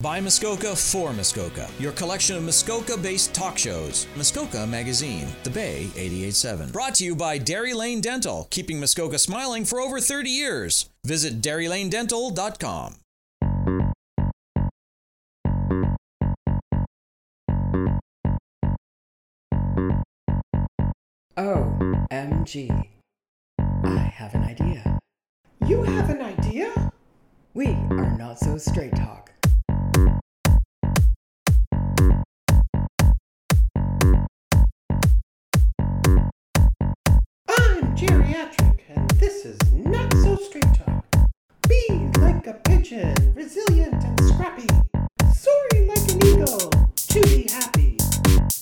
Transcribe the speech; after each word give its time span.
By 0.00 0.18
Muskoka 0.18 0.74
for 0.74 1.12
Muskoka, 1.12 1.68
your 1.78 1.92
collection 1.92 2.34
of 2.34 2.42
Muskoka 2.42 2.96
based 2.96 3.34
talk 3.34 3.58
shows. 3.58 4.06
Muskoka 4.16 4.66
Magazine, 4.66 5.28
The 5.42 5.50
Bay 5.50 5.90
887. 5.94 6.70
Brought 6.70 6.94
to 6.94 7.04
you 7.04 7.14
by 7.14 7.36
Dairy 7.36 7.74
Lane 7.74 8.00
Dental, 8.00 8.48
keeping 8.50 8.80
Muskoka 8.80 9.18
smiling 9.18 9.66
for 9.66 9.78
over 9.78 10.00
30 10.00 10.30
years. 10.30 10.88
Visit 11.04 11.42
DairyLaneDental.com. 11.42 12.94
OMG. 21.36 22.88
I 23.58 23.98
have 23.98 24.34
an 24.34 24.44
idea. 24.44 24.98
You 25.66 25.82
have 25.82 26.08
an 26.08 26.22
idea? 26.22 26.90
We 27.52 27.66
are 27.66 28.16
not 28.16 28.38
so 28.38 28.56
straight 28.56 28.96
talk. 28.96 29.29
Geriatric, 38.00 38.80
and 38.88 39.10
this 39.20 39.44
is 39.44 39.58
not 39.74 40.10
so 40.14 40.34
straight 40.36 40.64
talk. 40.72 41.04
Be 41.68 41.86
like 42.18 42.46
a 42.46 42.54
pigeon, 42.54 43.14
resilient 43.34 43.92
and 44.02 44.18
scrappy. 44.26 44.66
Soaring 45.34 45.86
like 45.86 46.08
an 46.10 46.26
eagle, 46.26 46.70
to 46.96 47.20
be 47.24 47.46
happy. 47.52 47.98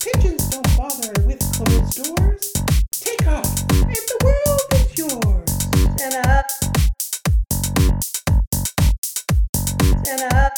Pigeons 0.01 0.49
don't 0.49 0.67
bother 0.77 1.13
with 1.25 1.39
closed 1.55 2.03
doors. 2.03 2.53
Take 2.91 3.29
off, 3.29 3.47
and 3.71 3.95
the 3.95 4.19
world 4.25 4.61
is 4.73 4.99
yours. 4.99 5.51
Stand 5.95 6.27
up. 6.27 6.51
Stand 10.03 10.35
up. 10.35 10.53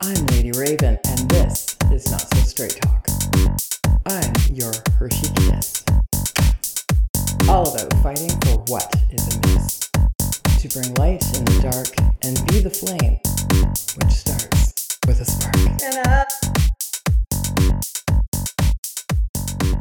I'm 0.00 0.26
Lady 0.26 0.52
Raven, 0.52 1.00
and 1.04 1.28
this 1.28 1.76
is 1.90 2.08
Not 2.12 2.20
So 2.20 2.40
Straight 2.42 2.80
Talk. 2.80 2.87
All 7.68 7.74
about 7.74 8.02
fighting 8.02 8.30
for 8.30 8.64
what 8.68 8.94
is 9.10 9.36
amiss. 9.36 9.90
To 10.60 10.68
bring 10.70 10.94
light 10.94 11.22
in 11.36 11.44
the 11.44 11.58
dark 11.60 11.88
and 12.22 12.34
be 12.46 12.60
the 12.60 12.70
flame, 12.70 13.20
which 13.98 14.10
starts 14.10 14.98
with 15.06 15.20
a 15.20 15.24
spark. 15.26 15.54
Stand 15.78 16.06
up. 16.06 16.28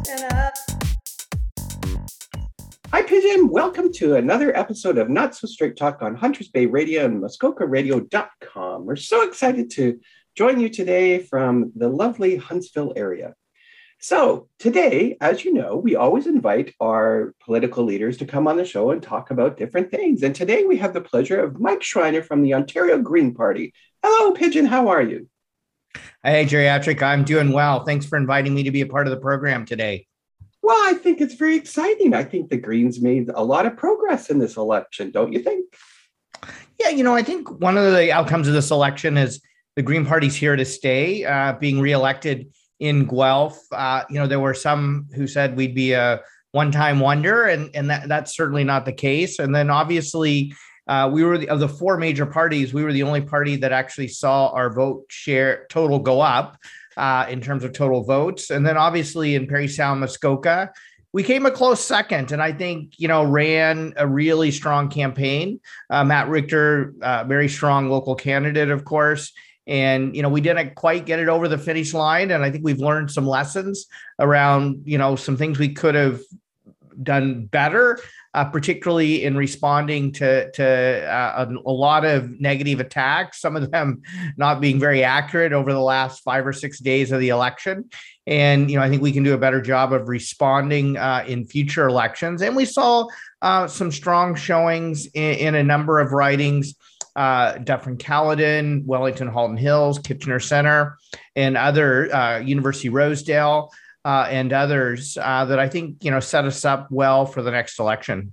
Stand 0.03 0.33
up. 0.33 0.53
Hi, 2.91 3.03
Pigeon. 3.03 3.47
Welcome 3.47 3.93
to 3.93 4.15
another 4.15 4.53
episode 4.57 4.97
of 4.97 5.09
Not 5.09 5.33
So 5.33 5.47
Straight 5.47 5.77
Talk 5.77 6.01
on 6.01 6.13
Hunters 6.13 6.49
Bay 6.49 6.65
Radio 6.65 7.05
and 7.05 7.23
MuskokaRadio.com. 7.23 8.85
We're 8.85 8.97
so 8.97 9.25
excited 9.25 9.71
to 9.71 9.97
join 10.35 10.59
you 10.59 10.67
today 10.67 11.19
from 11.19 11.71
the 11.73 11.87
lovely 11.87 12.35
Huntsville 12.35 12.91
area. 12.97 13.33
So, 13.99 14.47
today, 14.59 15.17
as 15.21 15.43
you 15.43 15.53
know, 15.53 15.75
we 15.75 15.95
always 15.95 16.27
invite 16.27 16.75
our 16.79 17.33
political 17.43 17.83
leaders 17.83 18.17
to 18.17 18.25
come 18.25 18.47
on 18.47 18.55
the 18.55 18.63
show 18.63 18.91
and 18.91 19.01
talk 19.01 19.31
about 19.31 19.57
different 19.57 19.89
things. 19.89 20.21
And 20.21 20.35
today 20.35 20.65
we 20.65 20.77
have 20.77 20.93
the 20.93 21.01
pleasure 21.01 21.39
of 21.41 21.59
Mike 21.59 21.81
Schreiner 21.81 22.21
from 22.21 22.43
the 22.43 22.53
Ontario 22.53 22.99
Green 22.99 23.33
Party. 23.33 23.73
Hello, 24.03 24.33
Pigeon. 24.33 24.67
How 24.67 24.89
are 24.89 25.01
you? 25.01 25.27
Hey, 26.23 26.45
Geriatric, 26.45 27.01
I'm 27.01 27.23
doing 27.23 27.51
well. 27.51 27.85
Thanks 27.85 28.05
for 28.05 28.17
inviting 28.17 28.53
me 28.53 28.61
to 28.63 28.71
be 28.71 28.81
a 28.81 28.85
part 28.85 29.07
of 29.07 29.11
the 29.11 29.19
program 29.19 29.65
today. 29.65 30.05
Well, 30.61 30.77
I 30.77 30.93
think 30.93 31.19
it's 31.19 31.33
very 31.33 31.55
exciting. 31.55 32.13
I 32.13 32.23
think 32.23 32.49
the 32.49 32.57
Greens 32.57 33.01
made 33.01 33.29
a 33.33 33.43
lot 33.43 33.65
of 33.65 33.77
progress 33.77 34.29
in 34.29 34.37
this 34.37 34.57
election, 34.57 35.09
don't 35.09 35.33
you 35.33 35.39
think? 35.39 35.73
Yeah, 36.79 36.89
you 36.89 37.03
know, 37.03 37.15
I 37.15 37.23
think 37.23 37.49
one 37.49 37.77
of 37.77 37.93
the 37.93 38.11
outcomes 38.11 38.47
of 38.47 38.53
this 38.53 38.69
election 38.69 39.17
is 39.17 39.41
the 39.75 39.81
Green 39.81 40.05
Party's 40.05 40.35
here 40.35 40.55
to 40.55 40.65
stay, 40.65 41.25
uh, 41.25 41.53
being 41.53 41.79
reelected 41.79 42.51
in 42.79 43.05
Guelph. 43.05 43.59
Uh, 43.71 44.03
you 44.09 44.19
know, 44.19 44.27
there 44.27 44.39
were 44.39 44.53
some 44.53 45.07
who 45.15 45.27
said 45.27 45.57
we'd 45.57 45.75
be 45.75 45.93
a 45.93 46.21
one-time 46.51 46.99
wonder, 46.99 47.45
and 47.45 47.69
and 47.75 47.89
that, 47.89 48.07
that's 48.07 48.35
certainly 48.35 48.63
not 48.63 48.85
the 48.85 48.93
case. 48.93 49.39
And 49.39 49.53
then 49.53 49.69
obviously, 49.69 50.53
uh, 50.87 51.09
we 51.11 51.23
were 51.23 51.37
the, 51.37 51.49
of 51.49 51.59
the 51.59 51.67
four 51.67 51.97
major 51.97 52.25
parties, 52.25 52.73
we 52.73 52.83
were 52.83 52.93
the 52.93 53.03
only 53.03 53.21
party 53.21 53.57
that 53.57 53.71
actually 53.71 54.07
saw 54.07 54.49
our 54.49 54.69
vote 54.73 55.05
share 55.09 55.65
total 55.69 55.99
go 55.99 56.21
up 56.21 56.57
uh, 56.95 57.25
in 57.29 57.41
terms 57.41 57.63
of 57.63 57.73
total 57.73 58.03
votes. 58.03 58.49
And 58.49 58.65
then 58.65 58.77
obviously 58.77 59.35
in 59.35 59.47
Parry 59.47 59.67
Sound, 59.67 59.99
Muskoka, 59.99 60.71
we 61.17 61.23
came 61.23 61.47
a 61.47 61.51
close 61.51 61.83
second, 61.83 62.31
and 62.31 62.43
I 62.43 62.51
think 62.51 62.93
you 62.99 63.07
know 63.07 63.23
ran 63.23 63.91
a 63.97 64.05
really 64.05 64.51
strong 64.51 64.87
campaign. 64.87 65.59
Uh, 65.89 66.03
Matt 66.03 66.29
Richter, 66.29 66.93
uh, 67.01 67.23
very 67.23 67.49
strong 67.49 67.89
local 67.89 68.13
candidate, 68.13 68.69
of 68.69 68.85
course, 68.85 69.33
and 69.65 70.15
you 70.15 70.21
know 70.21 70.29
we 70.29 70.41
didn't 70.41 70.75
quite 70.75 71.07
get 71.07 71.17
it 71.17 71.27
over 71.27 71.47
the 71.47 71.57
finish 71.57 71.91
line. 71.91 72.29
And 72.29 72.43
I 72.43 72.51
think 72.51 72.63
we've 72.63 72.77
learned 72.77 73.09
some 73.09 73.25
lessons 73.25 73.87
around 74.19 74.83
you 74.85 74.99
know 74.99 75.15
some 75.15 75.37
things 75.37 75.57
we 75.57 75.73
could 75.73 75.95
have 75.95 76.21
done 77.03 77.45
better, 77.45 77.99
uh, 78.33 78.45
particularly 78.45 79.23
in 79.23 79.35
responding 79.35 80.11
to 80.13 80.51
to 80.51 80.65
uh, 80.65 81.45
a, 81.47 81.53
a, 81.53 81.71
lot 81.71 82.05
of 82.05 82.39
negative 82.39 82.79
attacks. 82.79 83.41
Some 83.41 83.55
of 83.55 83.71
them 83.71 84.01
not 84.37 84.61
being 84.61 84.79
very 84.79 85.03
accurate 85.03 85.53
over 85.53 85.71
the 85.71 85.79
last 85.79 86.23
five 86.23 86.45
or 86.45 86.53
six 86.53 86.79
days 86.79 87.11
of 87.11 87.19
the 87.19 87.29
election. 87.29 87.89
And 88.25 88.69
you 88.69 88.77
know, 88.77 88.83
I 88.83 88.89
think 88.89 89.01
we 89.01 89.11
can 89.11 89.23
do 89.23 89.33
a 89.33 89.37
better 89.37 89.61
job 89.61 89.93
of 89.93 90.09
responding 90.09 90.97
uh, 90.97 91.23
in 91.27 91.45
future 91.45 91.87
elections. 91.87 92.41
And 92.41 92.55
we 92.55 92.65
saw 92.65 93.07
uh, 93.41 93.67
some 93.67 93.91
strong 93.91 94.35
showings 94.35 95.05
in, 95.07 95.35
in, 95.35 95.55
a 95.55 95.63
number 95.63 95.99
of 95.99 96.11
ridings. 96.11 96.75
Uh, 97.15 97.57
Dufferin 97.57 97.97
Caledon, 97.97 98.83
Wellington 98.85 99.27
Halton 99.27 99.57
Hills, 99.57 99.97
Kitchener 99.97 100.39
Center, 100.39 100.97
and 101.35 101.57
other 101.57 102.13
uh, 102.13 102.37
University 102.39 102.89
Rosedale 102.89 103.71
uh, 104.07 104.25
and 104.29 104.53
others 104.53 105.17
uh, 105.21 105.43
that 105.43 105.59
I 105.59 105.67
think 105.67 106.01
you 106.01 106.11
know 106.11 106.21
set 106.21 106.45
us 106.45 106.63
up 106.63 106.87
well 106.89 107.25
for 107.25 107.41
the 107.41 107.51
next 107.51 107.77
election. 107.77 108.31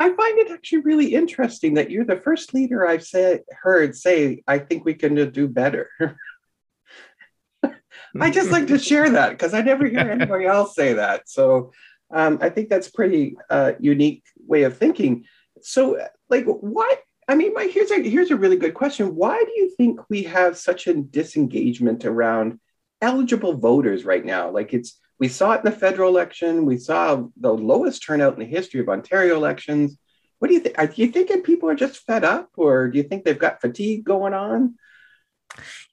I 0.00 0.12
find 0.12 0.38
it 0.40 0.50
actually 0.50 0.80
really 0.80 1.14
interesting 1.14 1.74
that 1.74 1.92
you're 1.92 2.04
the 2.04 2.16
first 2.16 2.52
leader 2.52 2.84
I've 2.84 3.04
said 3.04 3.42
heard 3.62 3.96
say, 3.96 4.42
"I 4.48 4.58
think 4.58 4.84
we 4.84 4.94
can 4.94 5.30
do 5.30 5.46
better." 5.46 5.90
I 8.20 8.30
just 8.30 8.50
like 8.50 8.66
to 8.66 8.78
share 8.90 9.08
that 9.10 9.30
because 9.30 9.54
I 9.54 9.60
never 9.60 9.86
hear 9.86 10.10
anybody 10.10 10.46
else 10.56 10.74
say 10.74 10.94
that. 10.94 11.28
So 11.28 11.70
um, 12.12 12.38
I 12.40 12.48
think 12.50 12.68
that's 12.68 12.90
pretty 12.90 13.36
uh, 13.48 13.74
unique 13.78 14.24
way 14.44 14.64
of 14.64 14.76
thinking. 14.76 15.24
So, 15.62 16.04
like, 16.28 16.46
why? 16.46 16.96
I 17.28 17.36
mean, 17.36 17.54
my, 17.54 17.66
here's 17.66 17.92
a 17.92 18.02
here's 18.02 18.32
a 18.32 18.36
really 18.36 18.56
good 18.56 18.74
question. 18.74 19.14
Why 19.14 19.38
do 19.38 19.52
you 19.54 19.70
think 19.76 20.00
we 20.10 20.24
have 20.24 20.58
such 20.58 20.88
a 20.88 20.94
disengagement 20.94 22.04
around 22.04 22.58
eligible 23.04 23.58
voters 23.58 24.04
right 24.04 24.24
now. 24.24 24.50
Like 24.50 24.72
it's 24.72 24.98
we 25.18 25.28
saw 25.28 25.52
it 25.52 25.58
in 25.58 25.66
the 25.66 25.78
federal 25.78 26.08
election. 26.08 26.64
We 26.64 26.78
saw 26.78 27.24
the 27.38 27.52
lowest 27.52 28.02
turnout 28.02 28.34
in 28.34 28.40
the 28.40 28.46
history 28.46 28.80
of 28.80 28.88
Ontario 28.88 29.36
elections. 29.36 29.96
What 30.38 30.48
do 30.48 30.54
you 30.54 30.60
think? 30.60 30.76
Are 30.78 30.90
you 30.92 31.08
thinking 31.08 31.42
people 31.42 31.68
are 31.68 31.76
just 31.76 32.04
fed 32.04 32.24
up, 32.24 32.50
or 32.56 32.88
do 32.88 32.98
you 32.98 33.04
think 33.04 33.24
they've 33.24 33.38
got 33.38 33.60
fatigue 33.60 34.04
going 34.04 34.34
on? 34.34 34.74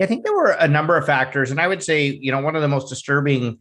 I 0.02 0.08
think 0.08 0.24
there 0.24 0.34
were 0.34 0.52
a 0.52 0.68
number 0.68 0.98
of 0.98 1.06
factors, 1.06 1.52
and 1.52 1.62
I 1.62 1.68
would 1.68 1.84
say, 1.84 2.08
you 2.08 2.32
know, 2.32 2.42
one 2.42 2.56
of 2.56 2.64
the 2.64 2.68
most 2.68 2.90
disturbing 2.90 3.60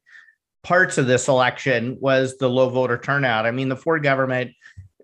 parts 0.63 0.97
of 0.97 1.07
this 1.07 1.29
election 1.29 1.99
was 2.01 2.39
the 2.39 2.49
low 2.49 2.71
voter 2.71 2.99
turnout. 2.99 3.47
I 3.47 3.51
mean, 3.51 3.69
the 3.69 3.77
Ford 3.77 4.03
government, 4.03 4.53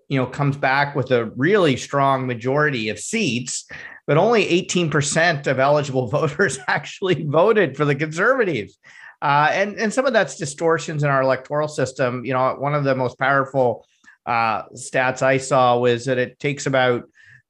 you 0.07 0.19
know, 0.19 0.25
comes 0.25 0.57
back 0.57 0.95
with 0.95 1.11
a 1.11 1.25
really 1.35 1.77
strong 1.77 2.25
majority 2.25 2.89
of 2.89 2.99
seats, 2.99 3.67
but 4.07 4.17
only 4.17 4.45
18% 4.45 5.45
of 5.45 5.59
eligible 5.59 6.07
voters 6.17 6.57
actually 6.67 7.25
voted 7.25 7.77
for 7.77 7.85
the 7.85 7.95
conservatives. 7.95 8.79
Uh, 9.21 9.49
and, 9.51 9.77
and 9.77 9.93
some 9.93 10.05
of 10.05 10.13
that's 10.13 10.37
distortions 10.37 11.03
in 11.03 11.09
our 11.09 11.21
electoral 11.21 11.67
system. 11.67 12.23
You 12.23 12.33
know, 12.33 12.55
one 12.57 12.73
of 12.73 12.83
the 12.83 12.95
most 12.95 13.19
powerful 13.19 13.85
uh, 14.25 14.63
stats 14.69 15.21
I 15.21 15.37
saw 15.37 15.77
was 15.77 16.05
that 16.05 16.17
it 16.17 16.39
takes 16.39 16.65
about 16.65 17.03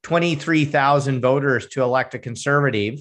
23,000 0.04 1.22
voters 1.22 1.68
to 1.68 1.82
elect 1.82 2.14
a 2.14 2.20
conservative 2.20 3.00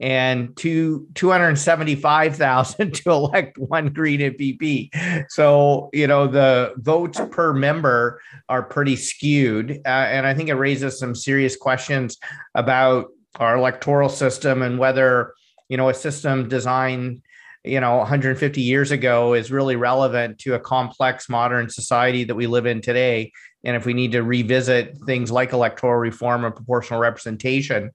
and 0.00 0.54
two 0.56 1.06
275,000 1.14 2.94
to 2.94 3.10
elect 3.10 3.58
one 3.58 3.88
green 3.88 4.20
MPP. 4.20 5.30
So, 5.30 5.90
you 5.92 6.06
know, 6.06 6.26
the 6.26 6.74
votes 6.76 7.20
per 7.30 7.52
member 7.52 8.20
are 8.48 8.62
pretty 8.62 8.96
skewed. 8.96 9.80
Uh, 9.84 9.88
and 9.88 10.26
I 10.26 10.34
think 10.34 10.48
it 10.48 10.54
raises 10.54 10.98
some 10.98 11.14
serious 11.14 11.56
questions 11.56 12.18
about 12.54 13.06
our 13.36 13.56
electoral 13.56 14.08
system 14.08 14.62
and 14.62 14.78
whether, 14.78 15.34
you 15.68 15.76
know, 15.76 15.88
a 15.88 15.94
system 15.94 16.48
designed 16.48 17.22
you 17.64 17.80
know 17.80 17.96
150 17.96 18.60
years 18.62 18.92
ago 18.92 19.34
is 19.34 19.50
really 19.50 19.74
relevant 19.74 20.38
to 20.38 20.54
a 20.54 20.60
complex 20.60 21.28
modern 21.28 21.68
society 21.68 22.22
that 22.22 22.36
we 22.36 22.46
live 22.46 22.64
in 22.64 22.80
today 22.80 23.32
and 23.66 23.76
if 23.76 23.84
we 23.84 23.92
need 23.92 24.12
to 24.12 24.22
revisit 24.22 24.96
things 25.06 25.30
like 25.30 25.52
electoral 25.52 25.98
reform 25.98 26.44
and 26.44 26.54
proportional 26.54 27.00
representation 27.00 27.90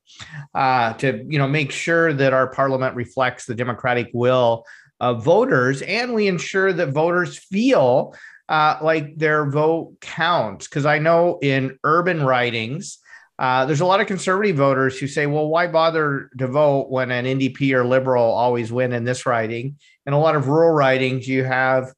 uh, 0.53 0.93
to 0.93 1.25
you 1.27 1.39
know 1.39 1.47
make 1.47 1.71
sure 1.71 2.13
that 2.13 2.33
our 2.33 2.47
parliament 2.47 2.95
reflects 2.95 3.45
the 3.45 3.55
democratic 3.55 4.09
will 4.13 4.65
of 4.99 5.23
voters 5.23 5.81
and 5.81 6.13
we 6.13 6.27
ensure 6.27 6.71
that 6.73 6.89
voters 6.89 7.39
feel 7.39 8.13
uh, 8.49 8.77
like 8.81 9.17
their 9.17 9.49
vote 9.49 9.95
counts 10.01 10.67
because 10.67 10.85
i 10.85 10.99
know 10.99 11.39
in 11.41 11.79
urban 11.83 12.21
ridings 12.21 12.99
Uh, 13.41 13.65
there's 13.65 13.81
a 13.81 13.85
lot 13.85 13.99
of 13.99 14.05
conservative 14.05 14.55
voters 14.55 14.99
who 14.99 15.07
say, 15.07 15.25
well, 15.25 15.47
why 15.47 15.65
bother 15.65 16.29
to 16.37 16.45
vote 16.45 16.91
when 16.91 17.09
an 17.09 17.25
NDP 17.25 17.73
or 17.73 17.83
liberal 17.83 18.29
always 18.43 18.71
win 18.71 18.93
in 18.93 19.03
this 19.03 19.25
riding? 19.25 19.77
In 20.05 20.13
a 20.13 20.19
lot 20.19 20.35
of 20.35 20.47
rural 20.47 20.69
ridings, 20.69 21.27
you 21.27 21.43
have 21.43 21.91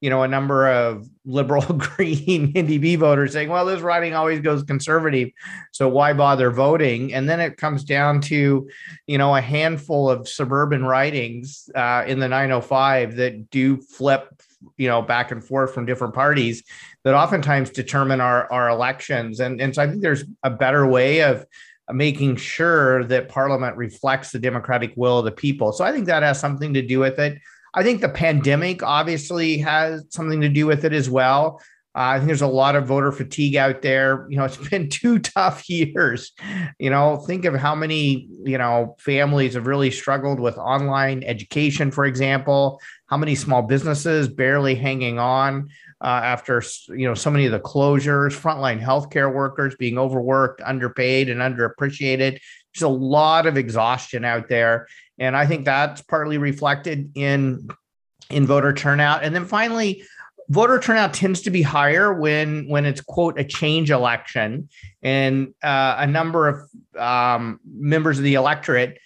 you 0.00 0.10
know, 0.10 0.22
a 0.22 0.28
number 0.28 0.68
of 0.68 1.08
liberal 1.24 1.62
green 1.72 2.52
NDP 2.52 2.98
voters 2.98 3.32
saying, 3.32 3.48
well, 3.48 3.64
this 3.64 3.80
riding 3.80 4.14
always 4.14 4.40
goes 4.40 4.62
conservative. 4.62 5.30
So 5.72 5.88
why 5.88 6.12
bother 6.12 6.50
voting? 6.50 7.14
And 7.14 7.28
then 7.28 7.40
it 7.40 7.56
comes 7.56 7.84
down 7.84 8.20
to, 8.22 8.68
you 9.06 9.18
know, 9.18 9.34
a 9.34 9.40
handful 9.40 10.10
of 10.10 10.28
suburban 10.28 10.84
ridings 10.84 11.70
uh, 11.74 12.04
in 12.06 12.18
the 12.18 12.28
905 12.28 13.16
that 13.16 13.50
do 13.50 13.80
flip, 13.80 14.42
you 14.76 14.88
know, 14.88 15.00
back 15.00 15.30
and 15.30 15.42
forth 15.42 15.72
from 15.72 15.86
different 15.86 16.14
parties 16.14 16.62
that 17.04 17.14
oftentimes 17.14 17.70
determine 17.70 18.20
our, 18.20 18.50
our 18.52 18.68
elections. 18.68 19.40
And, 19.40 19.60
and 19.60 19.74
so 19.74 19.82
I 19.82 19.88
think 19.88 20.02
there's 20.02 20.24
a 20.42 20.50
better 20.50 20.86
way 20.86 21.22
of, 21.22 21.46
making 21.92 22.36
sure 22.36 23.04
that 23.04 23.28
parliament 23.28 23.76
reflects 23.76 24.32
the 24.32 24.38
democratic 24.38 24.94
will 24.96 25.18
of 25.18 25.24
the 25.26 25.32
people. 25.32 25.72
So 25.72 25.84
I 25.84 25.92
think 25.92 26.06
that 26.06 26.22
has 26.22 26.40
something 26.40 26.72
to 26.74 26.82
do 26.82 26.98
with 26.98 27.18
it. 27.18 27.38
I 27.74 27.82
think 27.82 28.00
the 28.00 28.08
pandemic 28.08 28.82
obviously 28.82 29.58
has 29.58 30.04
something 30.10 30.40
to 30.40 30.48
do 30.48 30.66
with 30.66 30.84
it 30.84 30.92
as 30.92 31.10
well. 31.10 31.60
Uh, 31.96 32.02
I 32.02 32.16
think 32.16 32.26
there's 32.26 32.42
a 32.42 32.48
lot 32.48 32.74
of 32.74 32.86
voter 32.86 33.12
fatigue 33.12 33.54
out 33.54 33.82
there. 33.82 34.26
You 34.28 34.38
know, 34.38 34.44
it's 34.44 34.56
been 34.70 34.88
two 34.88 35.18
tough 35.20 35.68
years. 35.68 36.32
You 36.78 36.90
know, 36.90 37.16
think 37.16 37.44
of 37.44 37.54
how 37.54 37.74
many, 37.74 38.28
you 38.44 38.58
know, 38.58 38.96
families 38.98 39.54
have 39.54 39.66
really 39.66 39.90
struggled 39.90 40.40
with 40.40 40.58
online 40.58 41.22
education, 41.22 41.90
for 41.90 42.04
example, 42.04 42.80
how 43.06 43.16
many 43.16 43.34
small 43.34 43.62
businesses 43.62 44.28
barely 44.28 44.74
hanging 44.74 45.18
on 45.18 45.68
uh, 46.02 46.20
after, 46.24 46.62
you 46.88 47.06
know, 47.06 47.14
so 47.14 47.30
many 47.30 47.46
of 47.46 47.52
the 47.52 47.60
closures, 47.60 48.38
frontline 48.38 48.80
healthcare 48.80 49.32
workers 49.32 49.76
being 49.76 49.96
overworked, 49.96 50.60
underpaid, 50.62 51.28
and 51.28 51.40
underappreciated. 51.40 52.40
There's 52.74 52.82
a 52.82 52.88
lot 52.88 53.46
of 53.46 53.56
exhaustion 53.56 54.24
out 54.24 54.48
there. 54.48 54.88
And 55.18 55.36
I 55.36 55.46
think 55.46 55.64
that's 55.64 56.02
partly 56.02 56.38
reflected 56.38 57.12
in 57.14 57.68
in 58.30 58.46
voter 58.46 58.72
turnout. 58.72 59.22
And 59.22 59.34
then 59.34 59.44
finally, 59.44 60.02
voter 60.48 60.80
turnout 60.80 61.14
tends 61.14 61.42
to 61.42 61.50
be 61.50 61.62
higher 61.62 62.12
when 62.12 62.68
when 62.68 62.84
it's 62.84 63.00
quote 63.00 63.38
a 63.38 63.44
change 63.44 63.90
election, 63.90 64.68
and 65.02 65.54
uh, 65.62 65.96
a 65.98 66.06
number 66.06 66.48
of 66.48 67.00
um, 67.00 67.60
members 67.64 68.18
of 68.18 68.24
the 68.24 68.34
electorate 68.34 68.98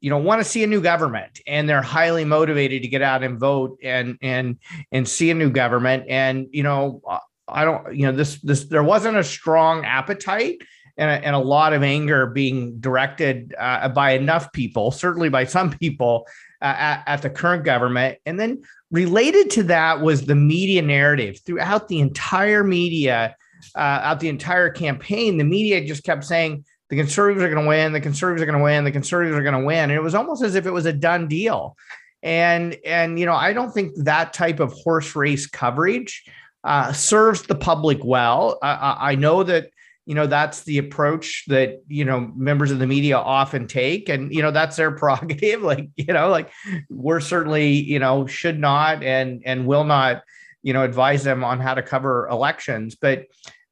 you 0.00 0.10
know 0.10 0.18
want 0.18 0.40
to 0.40 0.44
see 0.44 0.62
a 0.62 0.66
new 0.66 0.80
government 0.80 1.40
and 1.44 1.68
they're 1.68 1.82
highly 1.82 2.24
motivated 2.24 2.82
to 2.82 2.88
get 2.88 3.02
out 3.02 3.24
and 3.24 3.40
vote 3.40 3.78
and 3.82 4.16
and 4.22 4.58
and 4.92 5.08
see 5.08 5.30
a 5.30 5.34
new 5.34 5.50
government. 5.50 6.04
And 6.08 6.48
you 6.50 6.62
know 6.62 7.02
i 7.48 7.64
don't 7.64 7.94
you 7.94 8.06
know 8.06 8.12
this 8.12 8.40
this 8.40 8.64
there 8.64 8.82
wasn't 8.82 9.16
a 9.16 9.24
strong 9.24 9.84
appetite 9.84 10.58
and 10.96 11.10
a, 11.10 11.26
and 11.26 11.34
a 11.34 11.38
lot 11.38 11.72
of 11.72 11.82
anger 11.82 12.26
being 12.26 12.78
directed 12.78 13.54
uh, 13.58 13.88
by 13.88 14.12
enough 14.12 14.52
people, 14.52 14.90
certainly 14.90 15.28
by 15.28 15.44
some 15.44 15.70
people 15.70 16.26
uh, 16.60 16.74
at, 16.76 17.02
at 17.06 17.22
the 17.22 17.30
current 17.30 17.64
government. 17.64 18.18
And 18.26 18.38
then 18.38 18.62
related 18.90 19.50
to 19.50 19.62
that 19.64 20.00
was 20.00 20.26
the 20.26 20.34
media 20.34 20.82
narrative 20.82 21.40
throughout 21.44 21.88
the 21.88 22.00
entire 22.00 22.62
media, 22.62 23.36
uh, 23.74 23.78
out 23.78 24.20
the 24.20 24.28
entire 24.28 24.70
campaign. 24.70 25.38
The 25.38 25.44
media 25.44 25.84
just 25.84 26.04
kept 26.04 26.24
saying 26.24 26.64
the 26.90 26.96
conservatives 26.96 27.42
are 27.42 27.50
going 27.50 27.64
to 27.64 27.68
win, 27.68 27.92
the 27.92 28.00
conservatives 28.00 28.42
are 28.42 28.46
going 28.46 28.58
to 28.58 28.64
win, 28.64 28.84
the 28.84 28.92
conservatives 28.92 29.36
are 29.36 29.42
going 29.42 29.58
to 29.58 29.66
win, 29.66 29.84
and 29.84 29.92
it 29.92 30.02
was 30.02 30.14
almost 30.14 30.42
as 30.42 30.54
if 30.54 30.66
it 30.66 30.72
was 30.72 30.86
a 30.86 30.92
done 30.92 31.26
deal. 31.26 31.76
And 32.22 32.76
and 32.84 33.18
you 33.18 33.26
know, 33.26 33.34
I 33.34 33.52
don't 33.52 33.72
think 33.72 33.96
that 33.96 34.32
type 34.32 34.60
of 34.60 34.72
horse 34.72 35.16
race 35.16 35.46
coverage 35.46 36.22
uh, 36.64 36.92
serves 36.92 37.42
the 37.42 37.54
public 37.54 38.04
well. 38.04 38.58
I 38.62 39.16
know 39.16 39.42
that 39.42 39.70
you 40.12 40.16
know 40.16 40.26
that's 40.26 40.64
the 40.64 40.76
approach 40.76 41.44
that 41.46 41.82
you 41.88 42.04
know 42.04 42.20
members 42.36 42.70
of 42.70 42.78
the 42.78 42.86
media 42.86 43.16
often 43.16 43.66
take. 43.66 44.10
And 44.10 44.30
you 44.30 44.42
know 44.42 44.50
that's 44.50 44.76
their 44.76 44.90
prerogative 44.98 45.62
like 45.62 45.88
you 45.96 46.12
know 46.12 46.28
like 46.28 46.50
we're 46.90 47.20
certainly 47.20 47.70
you 47.70 47.98
know 47.98 48.26
should 48.26 48.60
not 48.60 49.02
and 49.02 49.40
and 49.46 49.66
will 49.66 49.84
not 49.84 50.22
you 50.62 50.74
know 50.74 50.84
advise 50.84 51.24
them 51.24 51.42
on 51.42 51.60
how 51.60 51.72
to 51.72 51.80
cover 51.80 52.28
elections. 52.28 52.94
But 52.94 53.24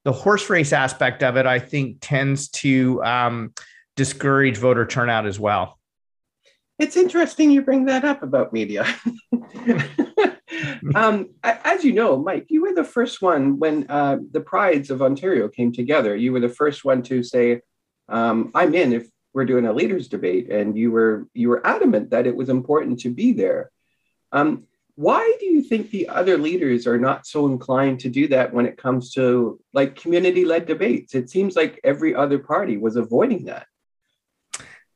the 0.04 0.12
horse 0.12 0.48
race 0.48 0.72
aspect 0.72 1.22
of 1.22 1.36
it 1.36 1.44
i 1.44 1.58
think 1.58 1.98
tends 2.00 2.48
to 2.48 3.04
um, 3.04 3.52
discourage 3.94 4.56
voter 4.56 4.86
turnout 4.86 5.26
as 5.26 5.38
well. 5.38 5.78
It's 6.78 6.96
interesting 6.96 7.50
you 7.50 7.60
bring 7.60 7.84
that 7.84 8.06
up 8.06 8.22
about 8.22 8.54
media 8.54 8.86
um, 10.94 11.30
as 11.42 11.84
you 11.84 11.92
know, 11.92 12.16
Mike, 12.16 12.46
you 12.48 12.62
were 12.62 12.74
the 12.74 12.84
first 12.84 13.22
one 13.22 13.58
when 13.58 13.86
uh, 13.90 14.18
the 14.30 14.40
prides 14.40 14.90
of 14.90 15.02
Ontario 15.02 15.48
came 15.48 15.72
together. 15.72 16.16
You 16.16 16.32
were 16.32 16.40
the 16.40 16.48
first 16.48 16.84
one 16.84 17.02
to 17.04 17.22
say, 17.22 17.60
um, 18.08 18.50
"I'm 18.54 18.74
in 18.74 18.92
if 18.92 19.08
we're 19.32 19.44
doing 19.44 19.66
a 19.66 19.72
leaders 19.72 20.08
debate," 20.08 20.50
and 20.50 20.76
you 20.76 20.90
were 20.90 21.26
you 21.34 21.48
were 21.48 21.66
adamant 21.66 22.10
that 22.10 22.26
it 22.26 22.36
was 22.36 22.48
important 22.48 23.00
to 23.00 23.10
be 23.10 23.32
there. 23.32 23.70
Um, 24.32 24.66
why 24.96 25.36
do 25.40 25.46
you 25.46 25.62
think 25.62 25.90
the 25.90 26.08
other 26.08 26.36
leaders 26.36 26.86
are 26.86 26.98
not 26.98 27.26
so 27.26 27.46
inclined 27.46 28.00
to 28.00 28.10
do 28.10 28.28
that 28.28 28.52
when 28.52 28.66
it 28.66 28.76
comes 28.76 29.12
to 29.14 29.58
like 29.72 29.96
community-led 29.96 30.66
debates? 30.66 31.14
It 31.14 31.30
seems 31.30 31.56
like 31.56 31.80
every 31.82 32.14
other 32.14 32.38
party 32.38 32.76
was 32.76 32.96
avoiding 32.96 33.46
that. 33.46 33.66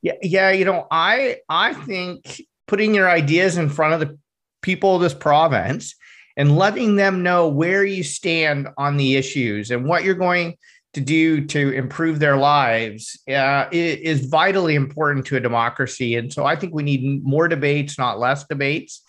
Yeah, 0.03 0.13
yeah, 0.21 0.51
you 0.51 0.65
know, 0.65 0.85
I 0.91 1.37
I 1.49 1.73
think 1.73 2.39
putting 2.67 2.93
your 2.93 3.09
ideas 3.09 3.57
in 3.57 3.69
front 3.69 3.95
of 3.95 3.99
the 3.99 4.19
people 4.65 4.95
of 4.95 5.01
this 5.01 5.13
province 5.13 5.93
and 6.35 6.57
letting 6.57 6.95
them 6.95 7.21
know 7.21 7.47
where 7.47 7.85
you 7.85 8.03
stand 8.03 8.67
on 8.77 8.97
the 8.97 9.15
issues 9.15 9.69
and 9.69 9.85
what 9.85 10.03
you're 10.03 10.15
going 10.15 10.57
to 10.93 11.01
do 11.01 11.45
to 11.45 11.71
improve 11.71 12.19
their 12.19 12.35
lives 12.35 13.19
uh, 13.29 13.67
is 13.71 14.25
vitally 14.25 14.73
important 14.73 15.25
to 15.27 15.35
a 15.35 15.39
democracy. 15.39 16.15
And 16.15 16.33
so 16.33 16.45
I 16.45 16.55
think 16.55 16.73
we 16.73 16.83
need 16.83 17.23
more 17.23 17.47
debates, 17.47 17.99
not 17.99 18.17
less 18.17 18.43
debates. 18.45 19.03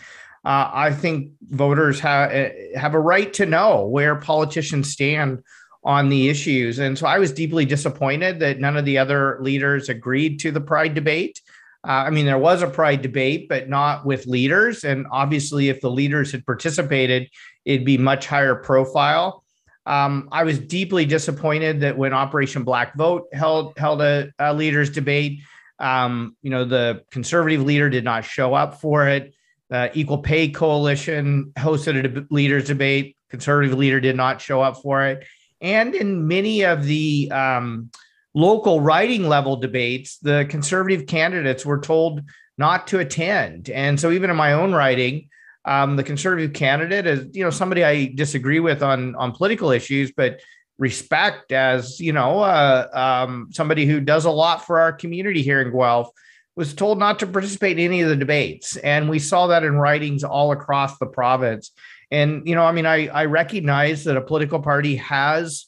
Uh, 0.44 0.70
I 0.72 0.92
think 0.92 1.30
voters 1.48 1.98
have 2.00 2.30
have 2.76 2.94
a 2.94 3.00
right 3.00 3.32
to 3.34 3.46
know 3.46 3.86
where 3.86 4.14
politicians 4.16 4.92
stand 4.92 5.42
on 5.84 6.08
the 6.08 6.28
issues. 6.28 6.78
And 6.78 6.98
so 6.98 7.06
I 7.06 7.18
was 7.18 7.32
deeply 7.32 7.64
disappointed 7.64 8.40
that 8.40 8.60
none 8.60 8.76
of 8.76 8.84
the 8.84 8.98
other 8.98 9.38
leaders 9.40 9.88
agreed 9.88 10.38
to 10.40 10.50
the 10.50 10.60
Pride 10.60 10.94
debate. 10.94 11.40
Uh, 11.86 12.04
I 12.06 12.10
mean, 12.10 12.26
there 12.26 12.38
was 12.38 12.62
a 12.62 12.66
pride 12.66 13.00
debate, 13.02 13.48
but 13.48 13.68
not 13.68 14.04
with 14.04 14.26
leaders. 14.26 14.82
And 14.82 15.06
obviously, 15.12 15.68
if 15.68 15.80
the 15.80 15.90
leaders 15.90 16.32
had 16.32 16.44
participated, 16.44 17.28
it'd 17.64 17.86
be 17.86 17.96
much 17.96 18.26
higher 18.26 18.56
profile. 18.56 19.44
Um, 19.86 20.28
I 20.32 20.42
was 20.42 20.58
deeply 20.58 21.04
disappointed 21.04 21.80
that 21.80 21.96
when 21.96 22.12
Operation 22.12 22.64
Black 22.64 22.96
Vote 22.96 23.28
held 23.32 23.78
held 23.78 24.02
a, 24.02 24.32
a 24.40 24.52
leaders 24.52 24.90
debate, 24.90 25.40
um, 25.78 26.36
you 26.42 26.50
know, 26.50 26.64
the 26.64 27.04
conservative 27.12 27.62
leader 27.62 27.88
did 27.88 28.02
not 28.02 28.24
show 28.24 28.52
up 28.52 28.80
for 28.80 29.06
it. 29.08 29.32
The 29.70 29.96
Equal 29.96 30.18
Pay 30.18 30.48
Coalition 30.48 31.52
hosted 31.56 32.04
a 32.04 32.26
leaders 32.34 32.66
debate. 32.66 33.16
Conservative 33.30 33.78
leader 33.78 34.00
did 34.00 34.16
not 34.16 34.40
show 34.40 34.60
up 34.60 34.82
for 34.82 35.04
it. 35.06 35.24
And 35.60 35.94
in 35.94 36.26
many 36.26 36.64
of 36.64 36.84
the 36.84 37.30
um, 37.30 37.90
local 38.36 38.82
riding 38.82 39.26
level 39.28 39.56
debates, 39.56 40.18
the 40.18 40.46
conservative 40.48 41.06
candidates 41.06 41.64
were 41.64 41.80
told 41.80 42.20
not 42.58 42.86
to 42.88 42.98
attend. 43.00 43.70
And 43.70 43.98
so, 43.98 44.12
even 44.12 44.30
in 44.30 44.36
my 44.36 44.52
own 44.52 44.72
riding, 44.72 45.30
um, 45.64 45.96
the 45.96 46.04
conservative 46.04 46.52
candidate 46.52 47.06
is, 47.06 47.26
you 47.32 47.42
know, 47.42 47.50
somebody 47.50 47.82
I 47.82 48.12
disagree 48.14 48.60
with 48.60 48.82
on 48.82 49.16
on 49.16 49.32
political 49.32 49.70
issues, 49.70 50.12
but 50.12 50.40
respect 50.78 51.50
as, 51.50 51.98
you 51.98 52.12
know, 52.12 52.40
uh, 52.40 52.88
um, 52.92 53.48
somebody 53.50 53.86
who 53.86 54.00
does 54.00 54.26
a 54.26 54.30
lot 54.30 54.64
for 54.66 54.78
our 54.78 54.92
community 54.92 55.42
here 55.42 55.60
in 55.60 55.72
Guelph. 55.72 56.10
Was 56.54 56.72
told 56.72 56.98
not 56.98 57.18
to 57.18 57.26
participate 57.26 57.78
in 57.78 57.84
any 57.84 58.00
of 58.00 58.08
the 58.08 58.16
debates, 58.16 58.78
and 58.78 59.10
we 59.10 59.18
saw 59.18 59.48
that 59.48 59.62
in 59.62 59.76
ridings 59.76 60.24
all 60.24 60.52
across 60.52 60.96
the 60.96 61.04
province. 61.04 61.70
And 62.10 62.48
you 62.48 62.54
know, 62.54 62.64
I 62.64 62.72
mean, 62.72 62.86
I 62.86 63.08
I 63.08 63.26
recognize 63.26 64.04
that 64.04 64.16
a 64.16 64.22
political 64.22 64.60
party 64.60 64.96
has 64.96 65.66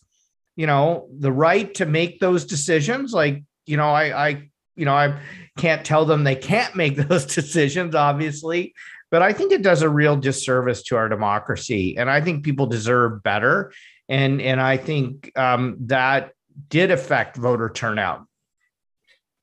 you 0.59 0.67
know 0.67 1.09
the 1.19 1.33
right 1.33 1.73
to 1.75 1.87
make 1.87 2.21
those 2.21 2.45
decisions 2.45 3.15
like 3.15 3.43
you 3.65 3.77
know 3.77 3.91
i 3.91 4.29
i 4.29 4.29
you 4.77 4.85
know 4.85 4.95
i 4.95 5.19
can't 5.57 5.85
tell 5.85 6.05
them 6.05 6.25
they 6.25 6.37
can't 6.37 6.77
make 6.77 6.97
those 7.09 7.25
decisions 7.25 7.95
obviously 7.95 8.75
but 9.11 9.23
i 9.23 9.33
think 9.33 9.53
it 9.53 9.63
does 9.63 9.83
a 9.83 9.89
real 9.89 10.17
disservice 10.17 10.83
to 10.83 10.97
our 10.97 11.09
democracy 11.09 11.97
and 11.97 12.11
i 12.11 12.21
think 12.21 12.45
people 12.45 12.67
deserve 12.67 13.23
better 13.23 13.73
and 14.09 14.41
and 14.41 14.61
i 14.61 14.77
think 14.77 15.31
um, 15.37 15.77
that 15.81 16.33
did 16.69 16.91
affect 16.91 17.37
voter 17.37 17.69
turnout. 17.69 18.27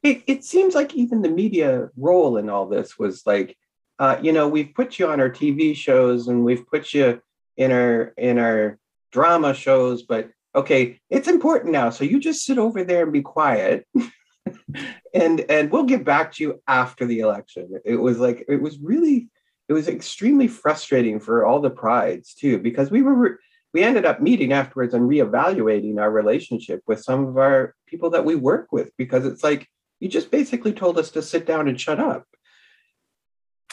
It, 0.04 0.24
it 0.28 0.44
seems 0.44 0.76
like 0.76 0.94
even 0.94 1.22
the 1.22 1.30
media 1.30 1.90
role 1.98 2.38
in 2.38 2.50
all 2.50 2.68
this 2.68 3.00
was 3.00 3.26
like 3.26 3.58
uh, 3.98 4.18
you 4.22 4.34
know 4.34 4.48
we've 4.48 4.74
put 4.76 5.00
you 5.00 5.08
on 5.08 5.20
our 5.20 5.30
tv 5.30 5.76
shows 5.76 6.28
and 6.28 6.44
we've 6.44 6.68
put 6.68 6.94
you 6.94 7.22
in 7.58 7.72
our 7.72 8.14
in 8.18 8.38
our 8.38 8.78
drama 9.12 9.54
shows 9.54 10.04
but 10.04 10.30
okay, 10.56 11.00
it's 11.10 11.28
important 11.28 11.72
now. 11.72 11.90
So 11.90 12.04
you 12.04 12.20
just 12.20 12.46
sit 12.46 12.58
over 12.58 12.84
there 12.84 13.04
and 13.04 13.14
be 13.14 13.22
quiet. 13.22 13.86
and 15.14 15.42
and 15.50 15.72
we'll 15.72 15.84
get 15.84 16.04
back 16.04 16.34
to 16.34 16.44
you 16.44 16.62
after 16.68 17.06
the 17.06 17.20
election. 17.20 17.80
It 17.84 17.96
was 17.96 18.18
like 18.18 18.46
it 18.48 18.62
was 18.62 18.80
really 18.80 19.30
it 19.68 19.74
was 19.74 19.88
extremely 19.88 20.48
frustrating 20.48 21.20
for 21.20 21.46
all 21.46 21.60
the 21.60 21.70
prides 21.70 22.34
too 22.34 22.60
because 22.60 22.92
we 22.92 23.02
were 23.02 23.40
we 23.74 23.84
ended 23.84 24.06
up 24.06 24.22
meeting 24.22 24.54
afterwards 24.54 24.94
and 24.94 25.10
reevaluating 25.10 26.00
our 26.00 26.10
relationship 26.10 26.82
with 26.88 27.04
some 27.04 27.28
of 27.28 27.38
our 27.38 27.76
people 27.88 28.12
that 28.12 28.24
we 28.24 28.36
work 28.36 28.72
with 28.72 28.92
because 28.98 29.26
it's 29.26 29.44
like 29.44 29.68
you 30.00 30.08
just 30.08 30.32
basically 30.32 30.72
told 30.72 30.98
us 30.98 31.12
to 31.12 31.22
sit 31.22 31.46
down 31.46 31.68
and 31.68 31.80
shut 31.80 32.00
up. 32.00 32.24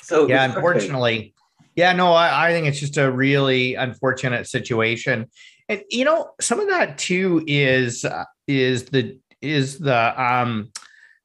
So 0.02 0.26
yeah, 0.26 0.44
unfortunately, 0.44 1.34
yeah, 1.74 1.92
no, 1.92 2.12
I, 2.12 2.48
I 2.48 2.52
think 2.52 2.66
it's 2.66 2.80
just 2.80 2.96
a 2.96 3.10
really 3.10 3.74
unfortunate 3.74 4.46
situation, 4.46 5.30
and 5.68 5.82
you 5.90 6.04
know, 6.04 6.30
some 6.40 6.60
of 6.60 6.68
that 6.68 6.98
too 6.98 7.42
is 7.46 8.04
uh, 8.04 8.24
is 8.46 8.84
the 8.86 9.18
is 9.40 9.78
the 9.78 10.22
um 10.22 10.70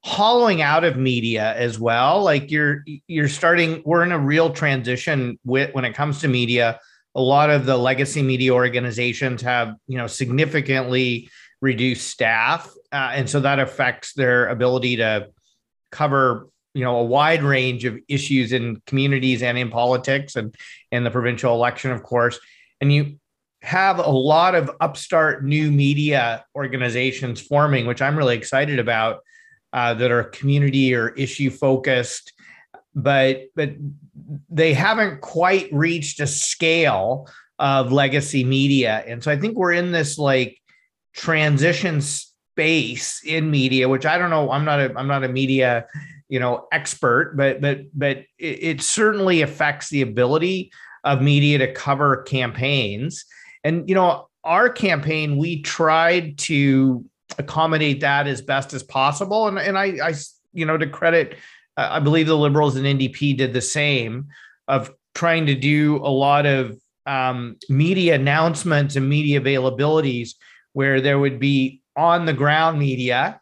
hollowing 0.03 0.61
out 0.61 0.83
of 0.83 0.97
media 0.97 1.53
as 1.55 1.79
well. 1.79 2.23
Like 2.23 2.49
you're 2.51 2.83
you're 3.07 3.27
starting 3.27 3.81
we're 3.85 4.03
in 4.03 4.11
a 4.11 4.19
real 4.19 4.51
transition 4.51 5.37
with 5.43 5.73
when 5.73 5.85
it 5.85 5.93
comes 5.93 6.21
to 6.21 6.27
media. 6.27 6.79
A 7.15 7.21
lot 7.21 7.49
of 7.49 7.65
the 7.65 7.75
legacy 7.75 8.21
media 8.21 8.53
organizations 8.53 9.41
have 9.41 9.75
you 9.87 9.97
know 9.97 10.07
significantly 10.07 11.29
reduced 11.61 12.07
staff 12.07 12.69
uh, 12.91 13.11
and 13.13 13.29
so 13.29 13.39
that 13.39 13.59
affects 13.59 14.13
their 14.13 14.47
ability 14.47 14.97
to 14.97 15.27
cover 15.91 16.47
you 16.77 16.83
know 16.83 16.97
a 16.97 17.03
wide 17.03 17.43
range 17.43 17.85
of 17.85 17.97
issues 18.07 18.51
in 18.51 18.81
communities 18.85 19.41
and 19.41 19.57
in 19.57 19.69
politics 19.69 20.35
and 20.35 20.55
in 20.91 21.03
the 21.03 21.11
provincial 21.11 21.53
election 21.53 21.91
of 21.91 22.03
course 22.03 22.39
and 22.81 22.93
you 22.93 23.17
have 23.63 23.97
a 23.99 24.09
lot 24.09 24.53
of 24.55 24.69
upstart 24.79 25.43
new 25.43 25.71
media 25.71 26.45
organizations 26.55 27.41
forming 27.41 27.85
which 27.87 28.01
i'm 28.01 28.17
really 28.17 28.35
excited 28.35 28.79
about 28.79 29.21
uh, 29.73 29.93
that 29.93 30.11
are 30.11 30.23
community 30.23 30.95
or 30.95 31.09
issue 31.09 31.49
focused, 31.49 32.33
but 32.95 33.43
but 33.55 33.71
they 34.49 34.73
haven't 34.73 35.21
quite 35.21 35.69
reached 35.71 36.19
a 36.19 36.27
scale 36.27 37.27
of 37.59 37.91
legacy 37.91 38.43
media, 38.43 39.03
and 39.07 39.23
so 39.23 39.31
I 39.31 39.37
think 39.37 39.57
we're 39.57 39.73
in 39.73 39.91
this 39.91 40.17
like 40.17 40.59
transition 41.13 42.01
space 42.01 43.21
in 43.23 43.51
media, 43.51 43.89
which 43.89 44.05
I 44.05 44.17
don't 44.17 44.29
know. 44.29 44.51
I'm 44.51 44.65
not 44.65 44.79
a 44.79 44.97
I'm 44.97 45.07
not 45.07 45.23
a 45.23 45.29
media 45.29 45.85
you 46.29 46.39
know 46.39 46.67
expert, 46.71 47.35
but 47.37 47.61
but 47.61 47.81
but 47.93 48.23
it, 48.37 48.81
certainly 48.81 49.41
affects 49.41 49.89
the 49.89 50.01
ability 50.01 50.71
of 51.03 51.21
media 51.21 51.57
to 51.59 51.71
cover 51.73 52.23
campaigns, 52.23 53.25
and 53.63 53.87
you 53.87 53.95
know 53.95 54.27
our 54.43 54.69
campaign 54.69 55.37
we 55.37 55.61
tried 55.61 56.37
to 56.37 57.05
accommodate 57.37 58.01
that 58.01 58.27
as 58.27 58.41
best 58.41 58.73
as 58.73 58.83
possible. 58.83 59.47
And 59.47 59.57
and 59.57 59.77
I, 59.77 59.97
I 60.03 60.13
you 60.53 60.65
know, 60.65 60.77
to 60.77 60.87
credit, 60.87 61.35
uh, 61.77 61.87
I 61.91 61.99
believe 61.99 62.27
the 62.27 62.35
Liberals 62.35 62.75
and 62.75 62.85
NDP 62.85 63.37
did 63.37 63.53
the 63.53 63.61
same 63.61 64.27
of 64.67 64.91
trying 65.13 65.45
to 65.45 65.55
do 65.55 65.97
a 65.97 66.09
lot 66.09 66.45
of 66.45 66.77
um, 67.05 67.57
media 67.69 68.15
announcements 68.15 68.95
and 68.95 69.07
media 69.07 69.39
availabilities 69.39 70.31
where 70.73 70.99
there 70.99 71.19
would 71.19 71.39
be 71.39 71.81
on 71.95 72.25
the 72.25 72.33
ground 72.33 72.79
media 72.79 73.39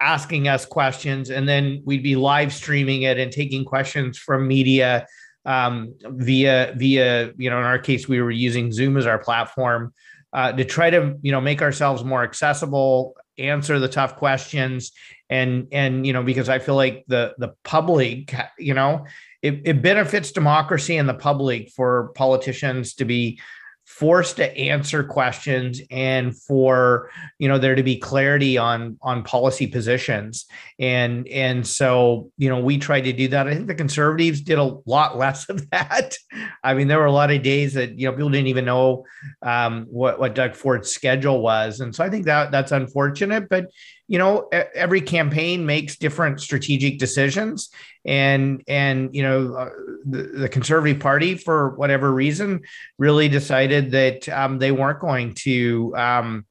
asking 0.00 0.48
us 0.48 0.66
questions, 0.66 1.30
and 1.30 1.48
then 1.48 1.82
we'd 1.84 2.02
be 2.02 2.16
live 2.16 2.52
streaming 2.52 3.02
it 3.02 3.18
and 3.18 3.30
taking 3.30 3.64
questions 3.64 4.18
from 4.18 4.48
media 4.48 5.06
um, 5.44 5.94
via 6.04 6.74
via 6.76 7.32
you 7.36 7.48
know 7.48 7.58
in 7.58 7.64
our 7.64 7.78
case 7.78 8.08
we 8.08 8.20
were 8.20 8.30
using 8.30 8.72
Zoom 8.72 8.96
as 8.96 9.06
our 9.06 9.18
platform 9.18 9.92
uh, 10.32 10.52
to 10.52 10.64
try 10.64 10.90
to 10.90 11.16
you 11.22 11.32
know 11.32 11.40
make 11.40 11.62
ourselves 11.62 12.04
more 12.04 12.22
accessible, 12.22 13.16
answer 13.38 13.78
the 13.78 13.88
tough 13.88 14.16
questions, 14.16 14.92
and 15.30 15.68
and 15.72 16.06
you 16.06 16.12
know 16.12 16.22
because 16.22 16.48
I 16.48 16.58
feel 16.58 16.76
like 16.76 17.04
the 17.06 17.34
the 17.38 17.54
public 17.64 18.34
you 18.58 18.74
know 18.74 19.06
it, 19.42 19.62
it 19.64 19.82
benefits 19.82 20.32
democracy 20.32 20.96
and 20.96 21.08
the 21.08 21.14
public 21.14 21.70
for 21.70 22.08
politicians 22.14 22.94
to 22.94 23.04
be 23.04 23.40
forced 23.88 24.36
to 24.36 24.56
answer 24.56 25.02
questions 25.02 25.80
and 25.90 26.38
for 26.42 27.10
you 27.38 27.48
know 27.48 27.58
there 27.58 27.74
to 27.74 27.82
be 27.82 27.96
clarity 27.96 28.58
on 28.58 28.98
on 29.00 29.24
policy 29.24 29.66
positions. 29.66 30.46
And 30.78 31.26
and 31.28 31.66
so 31.66 32.30
you 32.36 32.50
know 32.50 32.60
we 32.60 32.76
tried 32.76 33.02
to 33.02 33.14
do 33.14 33.28
that. 33.28 33.48
I 33.48 33.54
think 33.54 33.66
the 33.66 33.74
conservatives 33.74 34.42
did 34.42 34.58
a 34.58 34.76
lot 34.84 35.16
less 35.16 35.48
of 35.48 35.68
that. 35.70 36.16
I 36.62 36.74
mean 36.74 36.86
there 36.86 36.98
were 36.98 37.06
a 37.06 37.12
lot 37.12 37.30
of 37.30 37.42
days 37.42 37.74
that 37.74 37.98
you 37.98 38.06
know 38.06 38.12
people 38.12 38.30
didn't 38.30 38.48
even 38.48 38.66
know 38.66 39.06
um, 39.42 39.86
what 39.88 40.20
what 40.20 40.34
doug 40.34 40.54
ford's 40.54 40.92
schedule 40.92 41.40
was. 41.40 41.80
And 41.80 41.94
so 41.94 42.04
i 42.04 42.10
think 42.10 42.26
that 42.26 42.50
that's 42.50 42.72
unfortunate 42.72 43.48
but 43.48 43.70
you 44.08 44.18
know 44.18 44.48
every 44.74 45.00
campaign 45.00 45.64
makes 45.64 45.96
different 45.96 46.40
strategic 46.40 46.98
decisions 46.98 47.68
and 48.04 48.64
and 48.66 49.14
you 49.14 49.22
know 49.22 49.54
uh, 49.54 49.68
the, 50.06 50.22
the, 50.22 50.48
conservative 50.48 51.00
party 51.00 51.34
for 51.34 51.70
whatever 51.76 52.10
reason 52.12 52.62
really 52.96 53.28
decided 53.28 53.90
that 53.90 54.28
um, 54.30 54.58
they 54.58 54.72
weren't 54.72 54.98
going 54.98 55.34
to 55.34 55.94
um, 55.96 56.46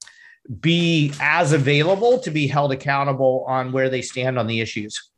be 0.61 1.11
as 1.19 1.51
available 1.51 2.19
to 2.19 2.31
be 2.31 2.47
held 2.47 2.71
accountable 2.71 3.43
on 3.47 3.71
where 3.71 3.89
they 3.89 4.01
stand 4.01 4.37
on 4.37 4.47
the 4.47 4.61
issues 4.61 5.09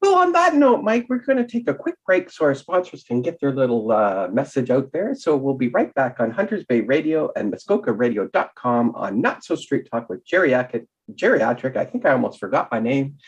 well, 0.00 0.16
on 0.16 0.32
that 0.32 0.54
note, 0.54 0.82
Mike, 0.82 1.06
we're 1.08 1.18
going 1.18 1.36
to 1.36 1.46
take 1.46 1.68
a 1.68 1.74
quick 1.74 1.96
break 2.06 2.30
so 2.30 2.46
our 2.46 2.54
sponsors 2.54 3.04
can 3.04 3.20
get 3.20 3.38
their 3.40 3.54
little 3.54 3.92
uh, 3.92 4.28
message 4.32 4.70
out 4.70 4.90
there. 4.92 5.14
So 5.14 5.36
we'll 5.36 5.54
be 5.54 5.68
right 5.68 5.92
back 5.94 6.20
on 6.20 6.30
Hunters 6.30 6.64
Bay 6.64 6.80
Radio 6.80 7.30
and 7.36 7.52
MuskokaRadio.com 7.52 8.94
on 8.94 9.20
Not 9.20 9.44
So 9.44 9.54
Straight 9.56 9.90
Talk 9.90 10.08
with 10.08 10.26
Geriatric. 10.26 10.86
Geriatric, 11.12 11.76
I 11.76 11.84
think 11.84 12.06
I 12.06 12.12
almost 12.12 12.38
forgot 12.38 12.70
my 12.70 12.80
name, 12.80 13.18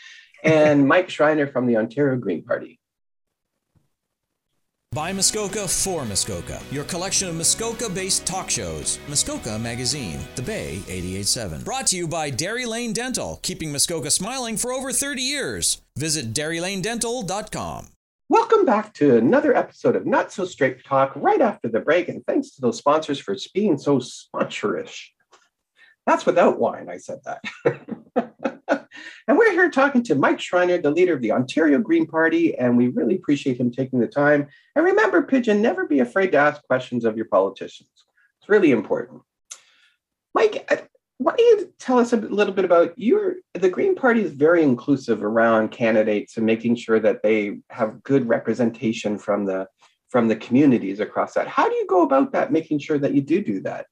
and 0.43 0.87
Mike 0.87 1.09
Schreiner 1.09 1.47
from 1.47 1.67
the 1.67 1.77
Ontario 1.77 2.17
Green 2.17 2.43
Party. 2.43 2.79
By 4.93 5.11
Muskoka 5.11 5.67
for 5.67 6.05
Muskoka, 6.05 6.61
your 6.71 6.83
collection 6.83 7.27
of 7.27 7.35
Muskoka 7.35 7.89
based 7.89 8.27
talk 8.27 8.49
shows. 8.49 8.99
Muskoka 9.07 9.57
Magazine, 9.57 10.19
The 10.35 10.43
Bay 10.43 10.83
887. 10.87 11.63
Brought 11.63 11.87
to 11.87 11.97
you 11.97 12.07
by 12.07 12.29
Dairy 12.29 12.65
Lane 12.65 12.93
Dental, 12.93 13.39
keeping 13.41 13.71
Muskoka 13.71 14.11
smiling 14.11 14.55
for 14.55 14.71
over 14.71 14.91
30 14.91 15.21
years. 15.21 15.82
Visit 15.97 16.33
dairylanedental.com. 16.33 17.87
Welcome 18.29 18.65
back 18.65 18.93
to 18.95 19.17
another 19.17 19.55
episode 19.55 19.95
of 19.95 20.05
Not 20.05 20.31
So 20.31 20.45
Straight 20.45 20.83
Talk 20.83 21.13
right 21.15 21.41
after 21.41 21.67
the 21.67 21.79
break, 21.79 22.09
and 22.09 22.25
thanks 22.25 22.51
to 22.51 22.61
those 22.61 22.77
sponsors 22.77 23.19
for 23.19 23.35
being 23.53 23.77
so 23.77 23.99
sponsorish. 23.99 25.09
That's 26.05 26.25
without 26.25 26.59
wine, 26.59 26.89
I 26.89 26.97
said 26.97 27.19
that. 27.25 27.43
And 29.27 29.37
we're 29.37 29.51
here 29.51 29.69
talking 29.71 30.03
to 30.03 30.15
Mike 30.15 30.41
Schreiner, 30.41 30.77
the 30.77 30.91
leader 30.91 31.13
of 31.13 31.21
the 31.21 31.31
Ontario 31.31 31.79
Green 31.79 32.05
Party, 32.05 32.57
and 32.57 32.75
we 32.75 32.89
really 32.89 33.15
appreciate 33.15 33.59
him 33.59 33.71
taking 33.71 33.99
the 33.99 34.07
time. 34.07 34.47
And 34.75 34.83
remember, 34.83 35.21
Pigeon, 35.23 35.61
never 35.61 35.87
be 35.87 35.99
afraid 35.99 36.31
to 36.31 36.37
ask 36.37 36.61
questions 36.63 37.05
of 37.05 37.15
your 37.15 37.27
politicians. 37.27 37.89
It's 38.41 38.49
really 38.49 38.71
important. 38.71 39.21
Mike, 40.33 40.89
why 41.23 41.33
don't 41.37 41.59
you 41.59 41.73
tell 41.79 41.99
us 41.99 42.11
a 42.11 42.17
little 42.17 42.53
bit 42.53 42.65
about 42.65 42.97
your 42.97 43.35
the 43.53 43.69
Green 43.69 43.95
Party 43.95 44.21
is 44.21 44.31
very 44.31 44.61
inclusive 44.61 45.23
around 45.23 45.69
candidates 45.69 46.35
and 46.35 46.45
making 46.45 46.75
sure 46.75 46.99
that 46.99 47.23
they 47.23 47.59
have 47.69 48.03
good 48.03 48.27
representation 48.27 49.17
from 49.17 49.45
the 49.45 49.67
from 50.09 50.27
the 50.27 50.35
communities 50.35 50.99
across 50.99 51.33
that. 51.33 51.47
How 51.47 51.69
do 51.69 51.75
you 51.75 51.87
go 51.87 52.03
about 52.03 52.33
that, 52.33 52.51
making 52.51 52.79
sure 52.79 52.97
that 52.99 53.13
you 53.13 53.21
do 53.21 53.41
do 53.41 53.61
that? 53.61 53.85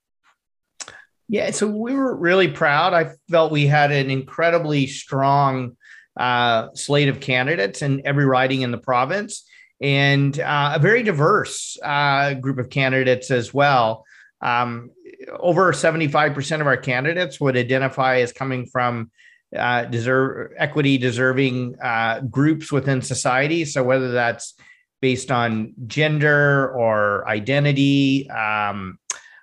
Yeah, 1.29 1.51
so 1.51 1.67
we 1.67 1.95
were 1.95 2.15
really 2.15 2.49
proud. 2.49 2.93
I 2.93 3.11
felt 3.29 3.53
we 3.53 3.65
had 3.65 3.91
an 3.91 4.11
incredibly 4.11 4.85
strong 4.87 5.77
uh, 6.19 6.67
slate 6.73 7.07
of 7.07 7.21
candidates 7.21 7.81
in 7.81 8.05
every 8.05 8.25
riding 8.25 8.61
in 8.61 8.71
the 8.71 8.77
province 8.77 9.45
and 9.81 10.37
uh, 10.39 10.73
a 10.75 10.79
very 10.79 11.01
diverse 11.03 11.77
uh, 11.81 12.33
group 12.33 12.59
of 12.59 12.69
candidates 12.69 13.31
as 13.31 13.53
well. 13.53 14.05
Um, 14.41 14.91
over 15.39 15.71
75% 15.71 16.61
of 16.61 16.67
our 16.67 16.77
candidates 16.77 17.39
would 17.39 17.55
identify 17.55 18.17
as 18.17 18.33
coming 18.33 18.65
from 18.65 19.11
uh, 19.55 19.85
deserve 19.85 20.51
equity 20.57 20.97
deserving 20.97 21.75
uh, 21.81 22.21
groups 22.21 22.71
within 22.71 23.01
society. 23.01 23.65
So 23.65 23.83
whether 23.83 24.11
that's 24.11 24.55
based 25.01 25.31
on 25.31 25.73
gender 25.87 26.71
or 26.71 27.27
identity, 27.27 28.29
um, 28.29 28.97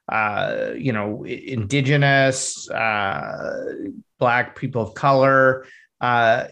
uh, 0.09 0.71
you 0.77 0.93
know, 0.93 1.25
indigenous, 1.25 2.69
uh, 2.71 3.75
black 4.19 4.57
people 4.57 4.83
of 4.83 4.95
color, 4.95 5.67
uh, 6.01 6.45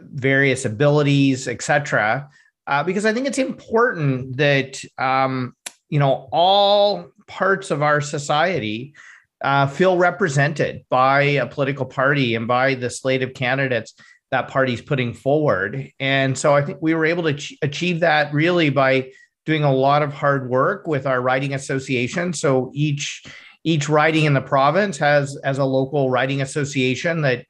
various 0.00 0.64
abilities, 0.64 1.46
etc. 1.46 2.28
Uh, 2.66 2.82
because 2.82 3.04
I 3.04 3.12
think 3.12 3.26
it's 3.26 3.38
important 3.38 4.38
that 4.38 4.82
um, 4.98 5.54
you 5.94 6.00
know 6.00 6.28
all 6.32 7.12
parts 7.28 7.70
of 7.70 7.80
our 7.80 8.00
society 8.00 8.94
uh, 9.42 9.68
feel 9.68 9.96
represented 9.96 10.84
by 10.90 11.22
a 11.22 11.46
political 11.46 11.86
party 11.86 12.34
and 12.34 12.48
by 12.48 12.74
the 12.74 12.90
slate 12.90 13.22
of 13.22 13.32
candidates 13.32 13.94
that 14.32 14.48
party's 14.48 14.82
putting 14.82 15.14
forward. 15.14 15.92
And 16.00 16.36
so 16.36 16.52
I 16.52 16.62
think 16.62 16.78
we 16.82 16.94
were 16.94 17.04
able 17.04 17.22
to 17.22 17.34
ch- 17.34 17.56
achieve 17.62 18.00
that 18.00 18.34
really 18.34 18.70
by 18.70 19.12
doing 19.46 19.62
a 19.62 19.72
lot 19.72 20.02
of 20.02 20.12
hard 20.12 20.50
work 20.50 20.88
with 20.88 21.06
our 21.06 21.22
riding 21.22 21.54
association. 21.54 22.32
So 22.32 22.72
each 22.74 23.22
each 23.62 23.88
riding 23.88 24.24
in 24.24 24.34
the 24.34 24.40
province 24.40 24.98
has 24.98 25.36
as 25.44 25.58
a 25.58 25.64
local 25.64 26.10
riding 26.10 26.42
association 26.42 27.20
that 27.20 27.46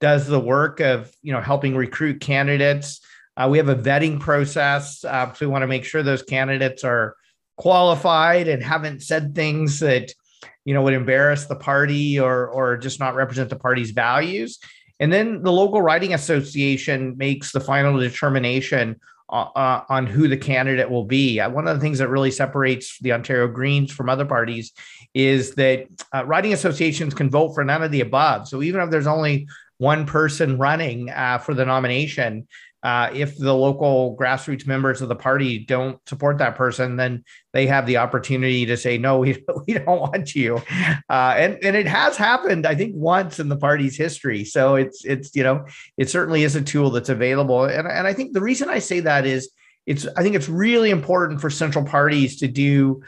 does 0.00 0.28
the 0.28 0.38
work 0.38 0.78
of 0.78 1.10
you 1.22 1.32
know 1.32 1.40
helping 1.40 1.74
recruit 1.74 2.20
candidates. 2.20 3.00
Uh, 3.36 3.48
we 3.50 3.58
have 3.58 3.68
a 3.68 3.74
vetting 3.74 4.20
process, 4.20 5.04
uh, 5.04 5.32
so 5.32 5.46
we 5.46 5.50
want 5.50 5.62
to 5.62 5.66
make 5.66 5.84
sure 5.84 6.04
those 6.04 6.22
candidates 6.22 6.84
are 6.84 7.16
qualified 7.58 8.48
and 8.48 8.62
haven't 8.62 9.02
said 9.02 9.34
things 9.34 9.80
that 9.80 10.12
you 10.64 10.72
know 10.72 10.82
would 10.82 10.94
embarrass 10.94 11.46
the 11.46 11.56
party 11.56 12.18
or 12.18 12.46
or 12.48 12.76
just 12.76 13.00
not 13.00 13.14
represent 13.14 13.50
the 13.50 13.56
party's 13.56 13.90
values 13.90 14.58
and 15.00 15.12
then 15.12 15.42
the 15.42 15.52
local 15.52 15.82
riding 15.82 16.14
association 16.14 17.16
makes 17.16 17.52
the 17.52 17.60
final 17.60 17.98
determination 17.98 18.96
uh, 19.30 19.46
uh 19.54 19.84
on 19.88 20.06
who 20.06 20.26
the 20.26 20.36
candidate 20.36 20.90
will 20.90 21.04
be. 21.04 21.38
Uh, 21.38 21.50
one 21.50 21.68
of 21.68 21.76
the 21.76 21.80
things 21.80 21.98
that 21.98 22.08
really 22.08 22.30
separates 22.30 22.98
the 23.00 23.12
Ontario 23.12 23.46
Greens 23.46 23.92
from 23.92 24.08
other 24.08 24.24
parties 24.24 24.72
is 25.14 25.54
that 25.54 25.86
uh, 26.12 26.24
associations 26.26 27.14
can 27.14 27.30
vote 27.30 27.54
for 27.54 27.64
none 27.64 27.82
of 27.82 27.90
the 27.90 28.00
above. 28.00 28.48
So 28.48 28.62
even 28.62 28.80
if 28.80 28.90
there's 28.90 29.06
only 29.06 29.46
one 29.78 30.06
person 30.06 30.58
running 30.58 31.10
uh, 31.10 31.38
for 31.38 31.54
the 31.54 31.64
nomination, 31.64 32.48
uh, 32.82 33.10
if 33.12 33.36
the 33.36 33.54
local 33.54 34.16
grassroots 34.16 34.66
members 34.66 35.02
of 35.02 35.08
the 35.08 35.16
party 35.16 35.58
don't 35.58 35.98
support 36.08 36.38
that 36.38 36.54
person, 36.54 36.96
then 36.96 37.24
they 37.52 37.66
have 37.66 37.86
the 37.86 37.96
opportunity 37.96 38.64
to 38.66 38.76
say, 38.76 38.98
no, 38.98 39.18
we, 39.20 39.44
we 39.66 39.74
don't 39.74 40.00
want 40.00 40.34
you. 40.34 40.56
Uh, 41.10 41.34
and, 41.36 41.58
and 41.62 41.76
it 41.76 41.86
has 41.86 42.16
happened, 42.16 42.66
I 42.66 42.74
think, 42.74 42.94
once 42.94 43.40
in 43.40 43.48
the 43.48 43.56
party's 43.56 43.96
history. 43.96 44.44
So 44.44 44.76
it's, 44.76 45.04
it's, 45.04 45.34
you 45.34 45.42
know, 45.42 45.66
it 45.96 46.08
certainly 46.08 46.44
is 46.44 46.54
a 46.54 46.62
tool 46.62 46.90
that's 46.90 47.08
available. 47.08 47.64
And, 47.64 47.88
and 47.88 48.06
I 48.06 48.12
think 48.12 48.32
the 48.32 48.40
reason 48.40 48.68
I 48.68 48.78
say 48.78 49.00
that 49.00 49.26
is 49.26 49.50
it's, 49.86 50.06
I 50.16 50.22
think 50.22 50.36
it's 50.36 50.48
really 50.48 50.90
important 50.90 51.40
for 51.40 51.50
central 51.50 51.84
parties 51.84 52.36
to 52.40 52.48
do 52.48 53.02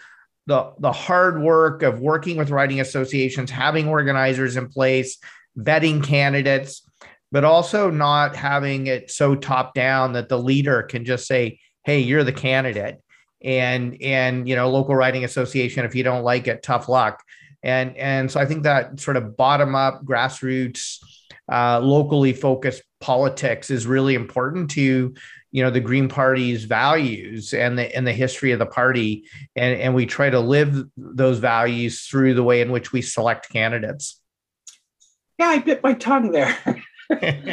the, 0.46 0.72
the 0.80 0.90
hard 0.90 1.40
work 1.42 1.82
of 1.82 2.00
working 2.00 2.36
with 2.36 2.50
riding 2.50 2.80
associations, 2.80 3.50
having 3.50 3.86
organizers 3.86 4.56
in 4.56 4.68
place, 4.68 5.18
vetting 5.56 6.02
candidates, 6.02 6.82
but 7.32 7.44
also 7.44 7.90
not 7.90 8.34
having 8.36 8.86
it 8.86 9.10
so 9.10 9.34
top 9.34 9.74
down 9.74 10.12
that 10.14 10.28
the 10.28 10.38
leader 10.38 10.82
can 10.82 11.04
just 11.04 11.26
say, 11.26 11.58
"Hey, 11.84 12.00
you're 12.00 12.24
the 12.24 12.32
candidate," 12.32 12.98
and 13.42 14.00
and 14.02 14.48
you 14.48 14.56
know, 14.56 14.68
local 14.70 14.94
riding 14.94 15.24
association, 15.24 15.84
if 15.84 15.94
you 15.94 16.02
don't 16.02 16.24
like 16.24 16.46
it, 16.48 16.62
tough 16.62 16.88
luck. 16.88 17.22
And 17.62 17.96
and 17.96 18.30
so 18.30 18.40
I 18.40 18.46
think 18.46 18.62
that 18.64 19.00
sort 19.00 19.16
of 19.16 19.36
bottom 19.36 19.74
up, 19.74 20.04
grassroots, 20.04 20.98
uh, 21.50 21.80
locally 21.80 22.32
focused 22.32 22.82
politics 23.00 23.70
is 23.70 23.86
really 23.86 24.14
important 24.14 24.70
to 24.72 25.14
you 25.52 25.62
know 25.62 25.70
the 25.70 25.80
green 25.80 26.08
party's 26.08 26.64
values 26.64 27.54
and 27.54 27.78
the 27.78 27.94
and 27.94 28.06
the 28.06 28.12
history 28.12 28.52
of 28.52 28.58
the 28.58 28.66
party. 28.66 29.24
And 29.56 29.80
and 29.80 29.94
we 29.94 30.06
try 30.06 30.30
to 30.30 30.40
live 30.40 30.84
those 30.96 31.38
values 31.38 32.02
through 32.06 32.34
the 32.34 32.44
way 32.44 32.60
in 32.60 32.72
which 32.72 32.92
we 32.92 33.02
select 33.02 33.50
candidates. 33.50 34.20
Yeah 35.38 35.48
i 35.48 35.58
bit 35.58 35.82
my 35.82 35.94
tongue 35.94 36.32
there 36.32 36.56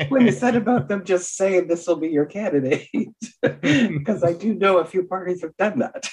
when 0.10 0.26
you 0.26 0.32
said 0.44 0.56
about 0.56 0.88
them 0.88 1.04
just 1.04 1.36
saying 1.36 1.68
this 1.68 1.88
will 1.88 1.96
be 1.96 2.10
your 2.10 2.26
candidate, 2.26 2.88
because 3.42 4.24
I 4.24 4.34
do 4.34 4.54
know 4.54 4.78
a 4.78 4.86
few 4.86 5.04
parties 5.04 5.42
have 5.42 5.56
done 5.58 5.80
that. 5.80 6.10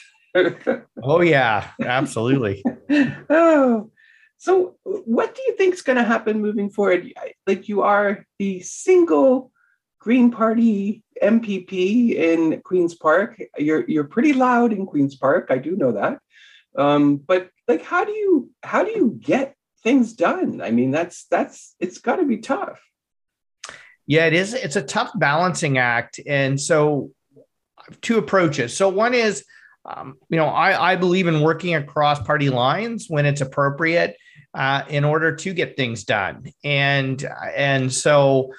oh 1.02 1.20
yeah, 1.20 1.70
absolutely. 1.82 2.62
oh, 3.30 3.90
so 4.38 4.76
what 4.84 5.34
do 5.34 5.42
you 5.46 5.56
think 5.56 5.74
is 5.74 5.82
going 5.82 5.98
to 5.98 6.04
happen 6.04 6.40
moving 6.40 6.70
forward? 6.70 7.12
Like 7.46 7.68
you 7.68 7.82
are 7.82 8.26
the 8.38 8.60
single 8.60 9.52
Green 9.98 10.30
Party 10.30 11.02
MPP 11.22 12.14
in 12.14 12.60
Queens 12.62 12.94
Park. 12.94 13.40
You're 13.56 13.88
you're 13.88 14.04
pretty 14.04 14.32
loud 14.32 14.72
in 14.72 14.86
Queens 14.86 15.16
Park. 15.16 15.48
I 15.50 15.58
do 15.58 15.76
know 15.76 15.92
that. 15.92 16.18
Um, 16.76 17.16
but 17.16 17.50
like, 17.68 17.82
how 17.82 18.04
do 18.04 18.12
you 18.12 18.50
how 18.62 18.84
do 18.84 18.90
you 18.90 19.18
get 19.20 19.54
things 19.82 20.14
done? 20.14 20.60
I 20.60 20.70
mean, 20.70 20.90
that's 20.90 21.26
that's 21.30 21.76
it's 21.78 21.98
got 21.98 22.16
to 22.16 22.26
be 22.26 22.38
tough. 22.38 22.80
Yeah, 24.06 24.26
it 24.26 24.34
is. 24.34 24.54
It's 24.54 24.76
a 24.76 24.82
tough 24.82 25.10
balancing 25.16 25.78
act. 25.78 26.20
And 26.26 26.60
so, 26.60 27.10
two 28.00 28.18
approaches. 28.18 28.76
So, 28.76 28.88
one 28.88 29.14
is, 29.14 29.44
um, 29.84 30.16
you 30.28 30.36
know, 30.36 30.46
I, 30.46 30.92
I 30.92 30.96
believe 30.96 31.26
in 31.26 31.40
working 31.40 31.74
across 31.74 32.20
party 32.20 32.50
lines 32.50 33.06
when 33.08 33.26
it's 33.26 33.40
appropriate 33.40 34.16
uh, 34.54 34.82
in 34.88 35.04
order 35.04 35.34
to 35.34 35.52
get 35.52 35.76
things 35.76 36.04
done. 36.04 36.44
And, 36.62 37.24
and 37.56 37.92
so, 37.92 38.52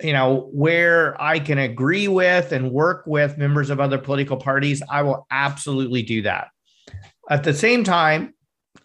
you 0.00 0.12
know, 0.12 0.48
where 0.52 1.20
I 1.20 1.38
can 1.40 1.58
agree 1.58 2.08
with 2.08 2.52
and 2.52 2.70
work 2.70 3.04
with 3.06 3.36
members 3.36 3.70
of 3.70 3.80
other 3.80 3.98
political 3.98 4.36
parties, 4.36 4.82
I 4.88 5.02
will 5.02 5.26
absolutely 5.30 6.02
do 6.02 6.22
that. 6.22 6.48
At 7.28 7.44
the 7.44 7.54
same 7.54 7.84
time, 7.84 8.34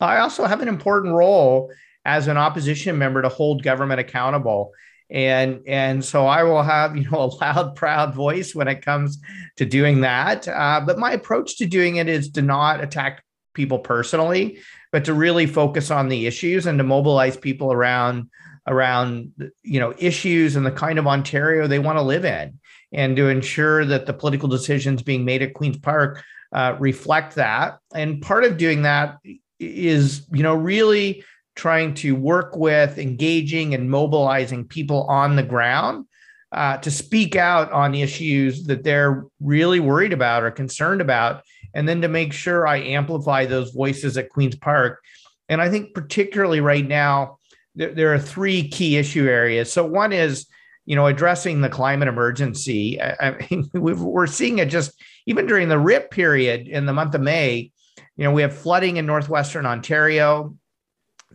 I 0.01 0.17
also 0.17 0.45
have 0.45 0.61
an 0.61 0.67
important 0.67 1.13
role 1.13 1.71
as 2.03 2.27
an 2.27 2.37
opposition 2.37 2.97
member 2.97 3.21
to 3.21 3.29
hold 3.29 3.63
government 3.63 3.99
accountable 3.99 4.71
and 5.09 5.61
and 5.67 6.03
so 6.03 6.25
I 6.25 6.43
will 6.43 6.63
have 6.63 6.95
you 6.95 7.09
know 7.09 7.21
a 7.23 7.31
loud, 7.43 7.75
proud 7.75 8.15
voice 8.15 8.55
when 8.55 8.67
it 8.67 8.81
comes 8.81 9.19
to 9.57 9.65
doing 9.65 10.01
that. 10.01 10.47
Uh, 10.47 10.81
but 10.85 10.99
my 10.99 11.11
approach 11.11 11.57
to 11.57 11.65
doing 11.65 11.97
it 11.97 12.07
is 12.07 12.31
to 12.31 12.41
not 12.41 12.83
attack 12.83 13.23
people 13.53 13.79
personally, 13.79 14.59
but 14.91 15.05
to 15.05 15.13
really 15.13 15.45
focus 15.45 15.91
on 15.91 16.09
the 16.09 16.25
issues 16.27 16.65
and 16.65 16.77
to 16.77 16.83
mobilize 16.83 17.37
people 17.37 17.71
around 17.71 18.29
around 18.67 19.31
you 19.63 19.79
know 19.79 19.93
issues 19.97 20.55
and 20.55 20.65
the 20.65 20.71
kind 20.71 20.99
of 20.99 21.07
Ontario 21.07 21.67
they 21.67 21.79
want 21.79 21.97
to 21.97 22.03
live 22.03 22.25
in, 22.25 22.59
and 22.91 23.15
to 23.15 23.29
ensure 23.29 23.85
that 23.85 24.05
the 24.05 24.13
political 24.13 24.49
decisions 24.49 25.01
being 25.01 25.25
made 25.25 25.41
at 25.41 25.53
Queens 25.53 25.77
Park 25.77 26.23
uh, 26.51 26.75
reflect 26.79 27.35
that. 27.35 27.79
And 27.93 28.21
part 28.21 28.43
of 28.43 28.57
doing 28.57 28.83
that 28.83 29.17
is 29.59 30.27
you 30.31 30.43
know 30.43 30.55
really 30.55 31.23
trying 31.55 31.93
to 31.95 32.15
work 32.15 32.55
with, 32.55 32.97
engaging, 32.97 33.73
and 33.73 33.89
mobilizing 33.89 34.65
people 34.65 35.03
on 35.03 35.35
the 35.35 35.43
ground 35.43 36.05
uh, 36.51 36.77
to 36.77 36.91
speak 36.91 37.35
out 37.35 37.71
on 37.71 37.95
issues 37.95 38.65
that 38.65 38.83
they're 38.83 39.25
really 39.39 39.79
worried 39.79 40.13
about 40.13 40.43
or 40.43 40.51
concerned 40.51 41.01
about, 41.01 41.43
and 41.73 41.87
then 41.87 42.01
to 42.01 42.07
make 42.07 42.33
sure 42.33 42.67
I 42.67 42.77
amplify 42.77 43.45
those 43.45 43.71
voices 43.71 44.17
at 44.17 44.29
Queen's 44.29 44.55
Park. 44.55 45.01
And 45.49 45.61
I 45.61 45.69
think, 45.69 45.93
particularly 45.93 46.61
right 46.61 46.87
now, 46.87 47.37
there, 47.75 47.93
there 47.93 48.13
are 48.13 48.19
three 48.19 48.67
key 48.67 48.97
issue 48.97 49.27
areas. 49.27 49.71
So, 49.71 49.85
one 49.85 50.13
is 50.13 50.47
you 50.85 50.95
know, 50.95 51.07
addressing 51.07 51.61
the 51.61 51.69
climate 51.69 52.07
emergency. 52.07 53.01
I, 53.01 53.29
I 53.29 53.47
mean, 53.49 53.69
we're 53.73 54.27
seeing 54.27 54.59
it 54.59 54.69
just 54.69 54.91
even 55.25 55.47
during 55.47 55.67
the 55.67 55.79
RIP 55.79 56.11
period 56.11 56.67
in 56.67 56.85
the 56.85 56.93
month 56.93 57.15
of 57.15 57.21
May. 57.21 57.71
You 58.17 58.23
know, 58.23 58.31
we 58.31 58.43
have 58.43 58.55
flooding 58.55 58.97
in 58.97 59.05
northwestern 59.05 59.65
Ontario 59.65 60.55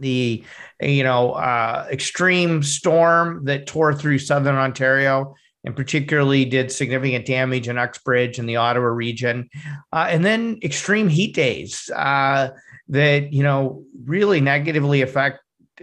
the 0.01 0.45
you 0.81 1.05
know 1.05 1.33
uh, 1.33 1.87
extreme 1.91 2.63
storm 2.63 3.45
that 3.45 3.67
tore 3.67 3.95
through 3.95 4.19
southern 4.19 4.57
Ontario 4.57 5.35
and 5.65 5.77
particularly 5.77 6.47
did 6.47 6.73
significant 6.73 7.27
damage 7.27 7.69
in 7.69 7.77
Uxbridge 7.77 8.39
and 8.39 8.49
the 8.49 8.57
Ottawa 8.57 8.87
region, 8.87 9.51
uh, 9.93 10.07
and 10.09 10.25
then 10.25 10.59
extreme 10.63 11.09
heat 11.09 11.35
days 11.35 11.91
uh, 11.95 12.49
that 12.89 13.33
you 13.33 13.43
know 13.43 13.85
really 14.05 14.41
negatively 14.41 15.03
affect 15.03 15.41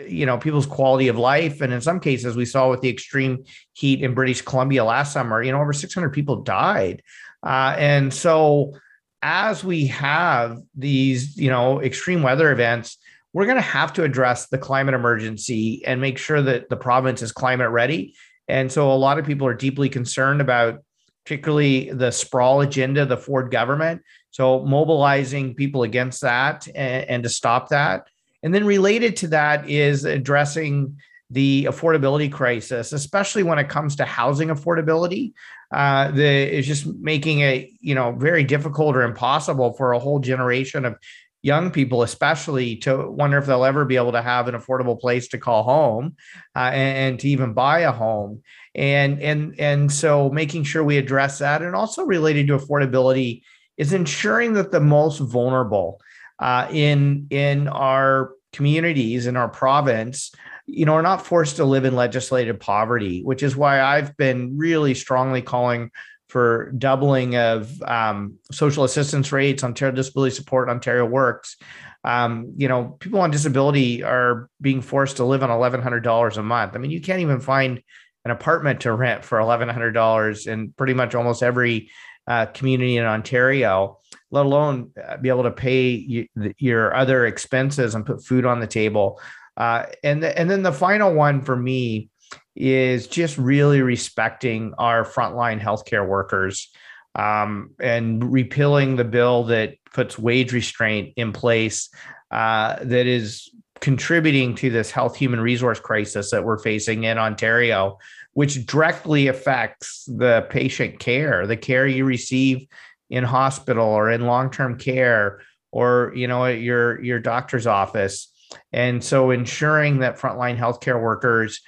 you 0.08 0.26
know 0.26 0.38
people's 0.38 0.66
quality 0.66 1.08
of 1.08 1.18
life. 1.18 1.62
And 1.62 1.72
in 1.74 1.82
some 1.82 2.00
cases 2.00 2.36
we 2.36 2.46
saw 2.46 2.70
with 2.70 2.82
the 2.82 2.90
extreme 2.90 3.44
heat 3.74 4.04
in 4.04 4.14
british 4.14 4.42
columbia 4.42 4.84
last 4.84 5.14
summer 5.14 5.42
you 5.42 5.52
know 5.52 5.62
over 5.62 5.74
600 5.74 6.10
people 6.10 6.44
died. 6.44 7.02
Uh, 7.44 7.76
and 7.78 8.14
so 8.14 8.74
as 9.22 9.64
we 9.64 9.88
have 9.88 10.60
these 10.76 11.38
you 11.38 11.50
know 11.50 11.82
extreme 11.82 12.22
weather 12.24 12.52
events 12.52 12.98
we're 13.38 13.46
going 13.46 13.56
to 13.56 13.62
have 13.62 13.94
to 13.94 14.04
address 14.04 14.48
the 14.48 14.58
climate 14.58 14.96
emergency 14.96 15.86
and 15.86 16.02
make 16.02 16.18
sure 16.18 16.42
that 16.42 16.70
the 16.70 16.76
province 16.76 17.22
is 17.22 17.32
climate 17.32 17.70
ready. 17.70 18.16
And 18.48 18.72
so 18.72 18.92
a 18.92 18.98
lot 18.98 19.20
of 19.20 19.28
people 19.28 19.46
are 19.46 19.54
deeply 19.54 19.90
concerned 19.90 20.42
about 20.42 20.84
particularly 21.24 21.92
the 21.92 22.10
sprawl 22.10 22.62
agenda, 22.62 23.06
the 23.06 23.16
Ford 23.16 23.52
government. 23.52 24.02
So 24.32 24.66
mobilizing 24.66 25.54
people 25.54 25.84
against 25.84 26.22
that 26.22 26.68
and, 26.74 27.08
and 27.08 27.24
to 27.24 27.30
stop 27.30 27.70
that. 27.70 28.08
And 28.42 28.56
then 28.56 28.66
related 28.66 29.16
to 29.18 29.28
that 29.28 29.70
is 29.70 30.04
addressing 30.04 30.98
the 31.30 31.66
affordability 31.66 32.32
crisis, 32.32 32.92
especially 32.92 33.44
when 33.44 33.60
it 33.60 33.70
comes 33.70 33.98
to 33.98 34.06
housing 34.06 34.48
affordability. 34.48 35.34
Uh, 35.72 36.10
the 36.10 36.24
is 36.24 36.66
just 36.66 36.88
making 36.88 37.42
it 37.42 37.70
you 37.82 37.94
know 37.94 38.14
very 38.14 38.46
difficult 38.46 38.96
or 38.96 39.02
impossible 39.02 39.74
for 39.74 39.92
a 39.92 40.00
whole 40.00 40.18
generation 40.18 40.86
of 40.86 40.96
young 41.42 41.72
people, 41.72 42.04
especially, 42.04 42.78
to 42.78 43.10
wonder 43.10 43.38
if 43.38 43.46
they'll 43.46 43.66
ever 43.66 43.86
be 43.86 43.96
able 43.96 44.12
to 44.14 44.22
have 44.22 44.48
an 44.48 44.56
affordable 44.56 45.00
place 45.00 45.28
to 45.30 45.38
call 45.38 45.64
home 45.64 46.16
uh, 46.56 46.72
and, 46.74 46.98
and, 46.98 47.20
to 47.20 47.30
even 47.30 47.54
buy 47.54 47.80
a 47.82 47.92
home. 47.92 48.42
And 48.76 49.22
and 49.22 49.60
and 49.60 49.92
so 49.92 50.30
making 50.30 50.64
sure 50.64 50.84
we 50.84 50.98
address 50.98 51.40
that, 51.40 51.62
and 51.62 51.76
also 51.76 52.04
related 52.04 52.48
to 52.48 52.58
affordability, 52.58 53.42
is 53.78 53.94
ensuring 53.94 54.54
that 54.54 54.72
the 54.72 54.80
most 54.80 55.20
vulnerable 55.20 56.00
uh, 56.40 56.68
in 56.72 57.28
in 57.30 57.68
our 57.68 58.32
communities 58.54 59.28
in 59.28 59.36
our 59.36 59.50
province 59.50 60.34
you 60.66 60.86
know 60.86 60.94
are 60.94 61.02
not 61.02 61.26
forced 61.26 61.58
to 61.58 61.66
live 61.66 61.86
in 61.86 61.96
legislative 61.96 62.60
poverty 62.60 63.22
which 63.24 63.44
is 63.44 63.56
why 63.56 63.82
i've 63.82 64.16
been 64.18 64.58
really 64.58 64.94
strongly 64.94 65.42
calling 65.42 65.92
for 66.28 66.72
doubling 66.78 67.36
of 67.36 67.82
um, 67.84 68.36
social 68.52 68.84
assistance 68.84 69.32
rates, 69.32 69.64
Ontario 69.64 69.96
Disability 69.96 70.36
Support, 70.36 70.70
Ontario 70.70 71.06
Works. 71.06 71.58
Um, 72.04 72.54
you 72.56 72.68
know, 72.68 72.98
people 73.00 73.20
on 73.22 73.32
disability 73.32 74.04
are 74.04 74.50
being 74.62 74.82
forced 74.82 75.18
to 75.18 75.26
live 75.26 75.44
on 75.44 75.50
$1,100 75.50 76.38
a 76.38 76.44
month. 76.44 76.76
I 76.76 76.80
mean, 76.80 76.92
you 76.92 77.02
can't 77.02 77.22
even 77.22 77.40
find 77.40 77.82
an 78.26 78.32
apartment 78.32 78.82
to 78.82 78.94
rent 78.94 79.24
for 79.24 79.40
$1,100 79.40 80.48
in 80.48 80.74
pretty 80.74 80.94
much 80.94 81.16
almost 81.16 81.44
every 81.44 81.90
uh, 82.28 82.46
community 82.48 82.98
in 82.98 83.06
Ontario, 83.06 84.00
let 84.32 84.46
alone 84.46 84.92
uh, 85.02 85.18
be 85.18 85.30
able 85.30 85.44
to 85.44 85.52
pay 85.52 85.92
you, 85.92 86.28
your 86.58 86.94
other 86.94 87.26
expenses 87.26 87.96
and 87.96 88.06
put 88.06 88.24
food 88.24 88.46
on 88.46 88.60
the 88.60 88.68
table. 88.68 89.20
Uh, 89.56 89.86
and 90.04 90.22
the, 90.22 90.38
and 90.38 90.50
then 90.50 90.62
the 90.62 90.74
final 90.74 91.14
one 91.14 91.42
for 91.42 91.56
me 91.56 92.10
is 92.58 93.08
just 93.08 93.38
really 93.38 93.82
respecting 93.82 94.74
our 94.78 95.06
frontline 95.06 95.62
healthcare 95.62 96.08
workers 96.08 96.70
um, 97.16 97.72
and 97.80 98.32
repealing 98.32 98.96
the 98.96 99.04
bill 99.04 99.44
that 99.46 99.76
puts 99.94 100.18
wage 100.18 100.54
restraint 100.54 101.14
in 101.16 101.32
place 101.32 101.90
uh, 102.32 102.78
that 102.82 103.06
is 103.06 103.50
contributing 103.80 104.56
to 104.56 104.70
this 104.70 104.90
health 104.90 105.16
human 105.16 105.40
resource 105.40 105.80
crisis 105.80 106.32
that 106.32 106.44
we're 106.44 106.58
facing 106.58 107.04
in 107.04 107.18
Ontario, 107.18 107.98
which 108.34 108.66
directly 108.66 109.28
affects 109.28 110.06
the 110.06 110.46
patient 110.50 111.00
care, 111.00 111.46
the 111.46 111.58
care 111.58 111.86
you 111.86 112.06
receive 112.06 112.68
in 113.10 113.24
hospital 113.24 113.86
or 113.86 114.10
in 114.10 114.26
long-term 114.26 114.78
care 114.78 115.42
or 115.72 116.12
you 116.16 116.28
know 116.28 116.46
at 116.46 116.60
your 116.60 117.02
your 117.04 117.20
doctor's 117.20 117.68
office. 117.68 118.32
And 118.72 119.04
so 119.04 119.32
ensuring 119.32 120.00
that 120.00 120.18
frontline 120.18 120.58
healthcare 120.58 121.02
workers 121.02 121.62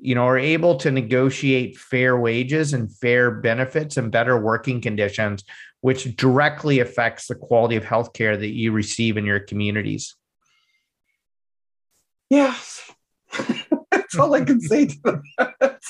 you 0.00 0.14
know 0.14 0.24
are 0.26 0.38
able 0.38 0.76
to 0.76 0.90
negotiate 0.90 1.76
fair 1.76 2.16
wages 2.16 2.72
and 2.72 2.94
fair 2.96 3.30
benefits 3.30 3.96
and 3.96 4.10
better 4.10 4.38
working 4.38 4.80
conditions 4.80 5.44
which 5.80 6.14
directly 6.16 6.80
affects 6.80 7.26
the 7.26 7.34
quality 7.34 7.76
of 7.76 7.84
healthcare 7.84 8.38
that 8.38 8.50
you 8.50 8.72
receive 8.72 9.16
in 9.16 9.24
your 9.24 9.40
communities. 9.40 10.14
Yes. 12.28 12.90
That's 13.90 14.18
all 14.18 14.34
i 14.34 14.44
can 14.44 14.60
say 14.60 14.86
to 14.86 15.22
that. 15.60 15.80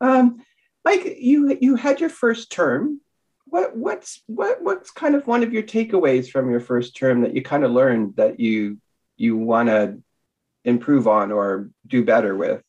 Um, 0.00 0.44
mike 0.84 1.16
you 1.18 1.58
you 1.60 1.74
had 1.74 2.00
your 2.00 2.10
first 2.10 2.52
term. 2.52 3.00
What 3.46 3.76
what's 3.76 4.22
what 4.26 4.62
what's 4.62 4.90
kind 4.90 5.14
of 5.14 5.26
one 5.26 5.42
of 5.42 5.52
your 5.52 5.64
takeaways 5.64 6.30
from 6.30 6.50
your 6.50 6.60
first 6.60 6.96
term 6.96 7.22
that 7.22 7.34
you 7.34 7.42
kind 7.42 7.64
of 7.64 7.72
learned 7.72 8.16
that 8.16 8.38
you 8.38 8.78
you 9.16 9.36
want 9.36 9.68
to 9.68 9.98
improve 10.68 11.08
on 11.08 11.32
or 11.32 11.70
do 11.86 12.04
better 12.04 12.36
with? 12.36 12.62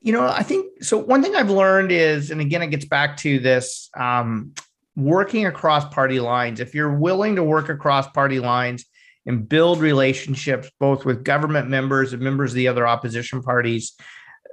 You 0.00 0.12
know, 0.12 0.26
I 0.26 0.42
think 0.42 0.84
so. 0.84 0.98
One 0.98 1.22
thing 1.22 1.34
I've 1.34 1.50
learned 1.50 1.90
is, 1.90 2.30
and 2.30 2.40
again, 2.40 2.62
it 2.62 2.68
gets 2.68 2.84
back 2.84 3.16
to 3.18 3.38
this 3.38 3.90
um, 3.96 4.52
working 4.94 5.46
across 5.46 5.92
party 5.92 6.20
lines. 6.20 6.60
If 6.60 6.74
you're 6.74 6.94
willing 6.94 7.36
to 7.36 7.42
work 7.42 7.68
across 7.68 8.06
party 8.08 8.38
lines 8.38 8.84
and 9.26 9.48
build 9.48 9.80
relationships 9.80 10.70
both 10.78 11.04
with 11.04 11.24
government 11.24 11.68
members 11.68 12.12
and 12.12 12.22
members 12.22 12.52
of 12.52 12.56
the 12.56 12.68
other 12.68 12.86
opposition 12.86 13.42
parties, 13.42 13.94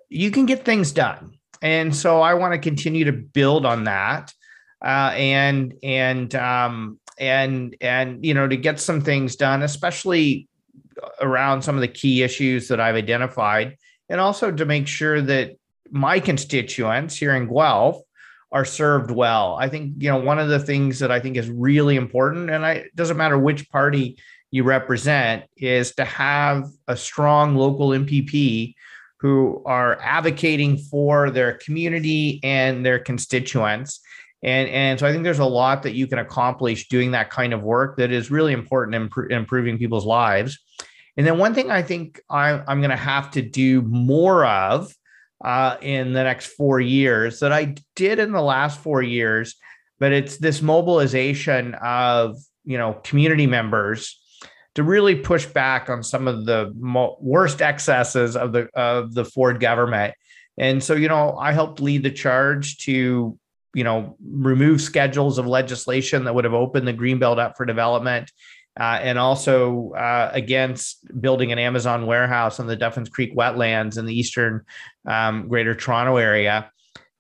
you 0.10 0.32
can 0.32 0.46
get 0.46 0.66
things 0.66 0.92
done. 0.92 1.38
And 1.62 1.96
so 1.96 2.22
I 2.22 2.36
want 2.36 2.54
to 2.54 2.60
continue 2.60 3.06
to 3.06 3.14
build 3.14 3.66
on 3.66 3.86
that. 3.86 4.34
Uh, 4.84 5.14
and 5.16 5.74
and 5.84 6.36
um, 6.36 7.00
and 7.18 7.76
and 7.82 8.26
you 8.26 8.34
know 8.34 8.48
to 8.48 8.58
get 8.58 8.80
some 8.80 9.02
things 9.02 9.36
done, 9.36 9.64
especially 9.64 10.48
around 11.22 11.62
some 11.62 11.76
of 11.76 11.82
the 11.82 11.88
key 11.88 12.24
issues 12.24 12.68
that 12.68 12.80
I've 12.80 12.96
identified, 12.96 13.78
and 14.10 14.20
also 14.20 14.52
to 14.52 14.66
make 14.66 14.88
sure 14.88 15.22
that 15.22 15.56
my 15.92 16.20
constituents 16.20 17.16
here 17.16 17.36
in 17.36 17.48
Guelph 17.48 18.02
are 18.52 18.66
served 18.66 19.12
well. 19.12 19.58
I 19.60 19.70
think 19.70 19.96
you 19.98 20.10
know 20.10 20.18
one 20.18 20.40
of 20.40 20.50
the 20.50 20.60
things 20.60 21.00
that 21.00 21.12
I 21.12 21.20
think 21.20 21.38
is 21.38 21.50
really 21.50 21.96
important, 21.96 22.50
and 22.50 22.66
I, 22.66 22.72
it 22.74 22.96
doesn't 22.96 23.18
matter 23.18 23.38
which 23.38 23.70
party 23.70 24.18
you 24.52 24.64
represent, 24.64 25.44
is 25.58 25.96
to 25.96 26.06
have 26.06 26.70
a 26.88 26.96
strong 26.96 27.56
local 27.56 27.90
MPP 27.90 28.76
who 29.20 29.64
are 29.66 30.00
advocating 30.02 30.78
for 30.78 31.32
their 31.32 31.54
community 31.54 32.40
and 32.44 32.86
their 32.86 33.00
constituents. 33.00 34.00
And, 34.46 34.70
and 34.70 35.00
so 35.00 35.08
I 35.08 35.12
think 35.12 35.24
there's 35.24 35.40
a 35.40 35.46
lot 35.46 35.82
that 35.84 35.96
you 35.96 36.06
can 36.06 36.20
accomplish 36.20 36.88
doing 36.88 37.12
that 37.12 37.32
kind 37.32 37.52
of 37.52 37.64
work 37.64 37.98
that 37.98 38.12
is 38.12 38.30
really 38.30 38.54
important 38.54 38.94
in 38.94 39.10
pr- 39.10 39.26
improving 39.26 39.80
people's 39.80 40.06
lives. 40.06 40.60
And 41.18 41.26
then 41.26 41.40
one 41.40 41.56
thing 41.56 41.72
I 41.72 41.82
think 41.82 42.22
I'm, 42.30 42.64
I'm 42.68 42.80
going 42.80 42.92
to 42.92 42.96
have 42.96 43.32
to 43.32 43.42
do 43.42 43.82
more 43.82 44.46
of 44.46 44.94
uh, 45.44 45.78
in 45.82 46.14
the 46.14 46.24
next 46.24 46.46
four 46.46 46.80
years 46.80 47.40
that 47.40 47.52
I 47.52 47.74
did 47.96 48.20
in 48.20 48.34
the 48.34 48.42
last 48.42 48.80
four 48.80 49.02
years, 49.02 49.56
but 50.00 50.12
it's 50.12 50.38
this 50.38 50.62
mobilization 50.62 51.74
of 51.82 52.38
you 52.66 52.78
know 52.78 52.94
community 53.04 53.48
members 53.48 54.22
to 54.76 54.84
really 54.84 55.16
push 55.16 55.48
back 55.48 55.90
on 55.90 56.04
some 56.04 56.28
of 56.28 56.46
the 56.46 56.72
mo- 56.78 57.18
worst 57.20 57.64
excesses 57.64 58.36
of 58.36 58.54
the 58.54 58.70
of 58.76 59.16
the 59.16 59.26
Ford 59.26 59.60
government. 59.60 60.14
And 60.58 60.84
so 60.84 60.94
you 60.94 61.08
know 61.08 61.36
I 61.36 61.52
helped 61.52 61.82
lead 61.82 62.04
the 62.04 62.12
charge 62.12 62.78
to 62.80 63.40
you 63.76 63.84
know 63.84 64.16
remove 64.26 64.82
schedules 64.82 65.38
of 65.38 65.46
legislation 65.46 66.24
that 66.24 66.34
would 66.34 66.46
have 66.46 66.54
opened 66.54 66.88
the 66.88 66.94
greenbelt 66.94 67.38
up 67.38 67.56
for 67.58 67.66
development 67.66 68.32
uh, 68.80 69.00
and 69.02 69.18
also 69.18 69.92
uh, 69.92 70.30
against 70.34 71.00
building 71.22 71.52
an 71.52 71.60
Amazon 71.60 72.06
warehouse 72.06 72.60
on 72.60 72.68
the 72.68 72.76
Duffins 72.76 73.10
Creek 73.10 73.36
wetlands 73.36 73.98
in 73.98 74.06
the 74.06 74.18
eastern 74.18 74.66
um, 75.08 75.48
Greater 75.48 75.74
Toronto 75.76 76.18
area. 76.18 76.72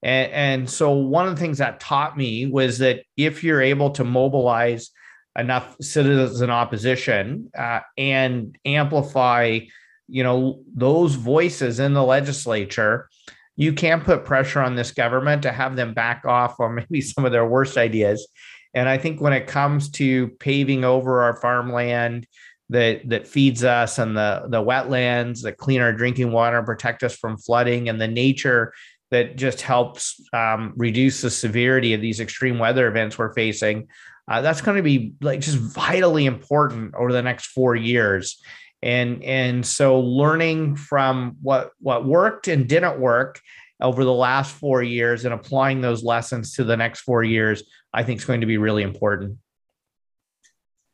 And, 0.03 0.31
and, 0.33 0.69
so, 0.69 0.91
one 0.91 1.27
of 1.27 1.35
the 1.35 1.41
things 1.41 1.59
that 1.59 1.79
taught 1.79 2.17
me 2.17 2.45
was 2.45 2.79
that 2.79 3.03
if 3.15 3.43
you're 3.43 3.61
able 3.61 3.91
to 3.91 4.03
mobilize 4.03 4.91
enough 5.37 5.75
citizen 5.81 6.49
opposition 6.49 7.49
uh, 7.57 7.79
and 7.97 8.57
amplify, 8.65 9.59
you 10.07 10.23
know, 10.23 10.61
those 10.75 11.15
voices 11.15 11.79
in 11.79 11.93
the 11.93 12.03
legislature, 12.03 13.09
you 13.57 13.73
can 13.73 14.01
put 14.01 14.25
pressure 14.25 14.61
on 14.61 14.75
this 14.75 14.91
government 14.91 15.43
to 15.43 15.51
have 15.51 15.75
them 15.75 15.93
back 15.93 16.23
off 16.25 16.59
on 16.59 16.75
maybe 16.89 17.01
some 17.01 17.25
of 17.25 17.31
their 17.31 17.45
worst 17.45 17.77
ideas 17.77 18.27
and 18.75 18.89
I 18.89 18.97
think 18.97 19.21
when 19.21 19.33
it 19.33 19.47
comes 19.47 19.89
to 19.91 20.27
paving 20.39 20.83
over 20.83 21.21
our 21.23 21.37
farmland 21.37 22.27
that 22.69 23.07
that 23.09 23.27
feeds 23.27 23.63
us 23.63 23.99
and 23.99 24.17
the 24.17 24.45
the 24.49 24.61
wetlands 24.61 25.41
that 25.43 25.57
clean 25.57 25.81
our 25.81 25.93
drinking 25.93 26.31
water 26.31 26.61
protect 26.61 27.03
us 27.03 27.15
from 27.15 27.37
flooding 27.37 27.89
and 27.89 28.01
the 28.01 28.07
nature 28.07 28.73
that 29.11 29.37
just 29.37 29.61
helps 29.61 30.19
um, 30.33 30.73
reduce 30.75 31.21
the 31.21 31.29
severity 31.29 31.93
of 31.93 32.01
these 32.01 32.19
extreme 32.19 32.57
weather 32.57 32.87
events 32.87 33.17
we're 33.17 33.33
facing. 33.33 33.87
Uh, 34.27 34.41
that's 34.41 34.61
going 34.61 34.75
to 34.75 34.83
be 34.83 35.13
like 35.21 35.39
just 35.39 35.57
vitally 35.57 36.25
important 36.25 36.93
over 36.95 37.13
the 37.13 37.21
next 37.21 37.45
four 37.47 37.75
years 37.75 38.41
and 38.85 39.23
and 39.23 39.65
so 39.65 39.99
learning 39.99 40.75
from 40.75 41.35
what 41.41 41.71
what 41.79 42.05
worked 42.05 42.47
and 42.47 42.69
didn't 42.69 42.99
work 42.99 43.41
over 43.81 44.05
the 44.05 44.13
last 44.13 44.53
four 44.53 44.83
years 44.83 45.25
and 45.25 45.33
applying 45.33 45.81
those 45.81 46.03
lessons 46.03 46.53
to 46.53 46.63
the 46.63 46.77
next 46.77 47.01
four 47.01 47.23
years, 47.23 47.63
I 47.93 48.03
think 48.03 48.19
is 48.19 48.25
going 48.25 48.41
to 48.41 48.47
be 48.47 48.57
really 48.57 48.83
important. 48.83 49.37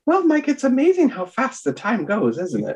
Well, 0.06 0.23
Mike, 0.25 0.47
it's 0.47 0.63
amazing 0.63 1.10
how 1.10 1.25
fast 1.25 1.63
the 1.63 1.73
time 1.73 2.06
goes, 2.06 2.39
isn't 2.39 2.67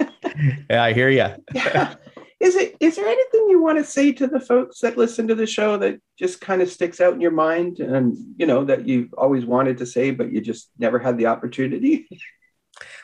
it? 0.00 0.08
yeah, 0.68 0.82
I 0.82 0.92
hear 0.92 1.08
you. 1.08 1.28
yeah. 1.54 1.94
Is 2.40 2.56
it 2.56 2.76
is 2.80 2.96
there 2.96 3.06
anything 3.06 3.46
you 3.50 3.62
want 3.62 3.78
to 3.78 3.84
say 3.84 4.10
to 4.12 4.26
the 4.26 4.40
folks 4.40 4.80
that 4.80 4.98
listen 4.98 5.28
to 5.28 5.34
the 5.36 5.46
show 5.46 5.76
that 5.76 6.00
just 6.18 6.40
kind 6.40 6.60
of 6.60 6.68
sticks 6.68 7.00
out 7.00 7.14
in 7.14 7.20
your 7.20 7.30
mind 7.30 7.78
and 7.78 8.16
you 8.36 8.46
know 8.46 8.64
that 8.64 8.88
you've 8.88 9.12
always 9.14 9.44
wanted 9.44 9.78
to 9.78 9.86
say 9.86 10.10
but 10.10 10.32
you 10.32 10.40
just 10.40 10.70
never 10.78 10.98
had 10.98 11.18
the 11.18 11.26
opportunity? 11.26 12.08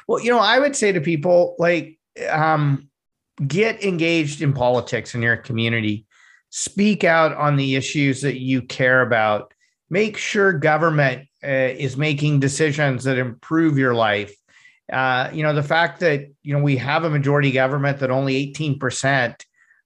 well, 0.09 0.21
you 0.21 0.31
know, 0.33 0.40
I 0.40 0.59
would 0.59 0.75
say 0.75 0.90
to 0.90 1.01
people 1.01 1.55
like 1.59 1.99
um 2.29 2.88
get 3.47 3.85
engaged 3.85 4.42
in 4.42 4.53
politics 4.53 5.14
in 5.14 5.23
your 5.23 5.37
community 5.37 6.09
speak 6.51 7.05
out 7.05 7.35
on 7.35 7.57
the 7.57 7.77
issues 7.77 8.23
that 8.23 8.40
you 8.40 8.62
care 8.62 9.03
about. 9.03 9.53
Make 9.90 10.16
sure 10.16 10.53
government 10.53 11.29
uh, 11.42 11.47
is 11.47 11.97
making 11.97 12.40
decisions 12.40 13.05
that 13.05 13.18
improve 13.18 13.79
your 13.79 13.94
life. 13.94 14.35
Uh, 14.92 15.31
you 15.33 15.42
know, 15.42 15.55
the 15.55 15.62
fact 15.62 16.01
that, 16.01 16.27
you 16.42 16.57
know, 16.57 16.62
we 16.62 16.77
have 16.77 17.05
a 17.05 17.11
majority 17.11 17.53
government 17.53 17.99
that 17.99 18.11
only 18.11 18.53
18% 18.53 19.35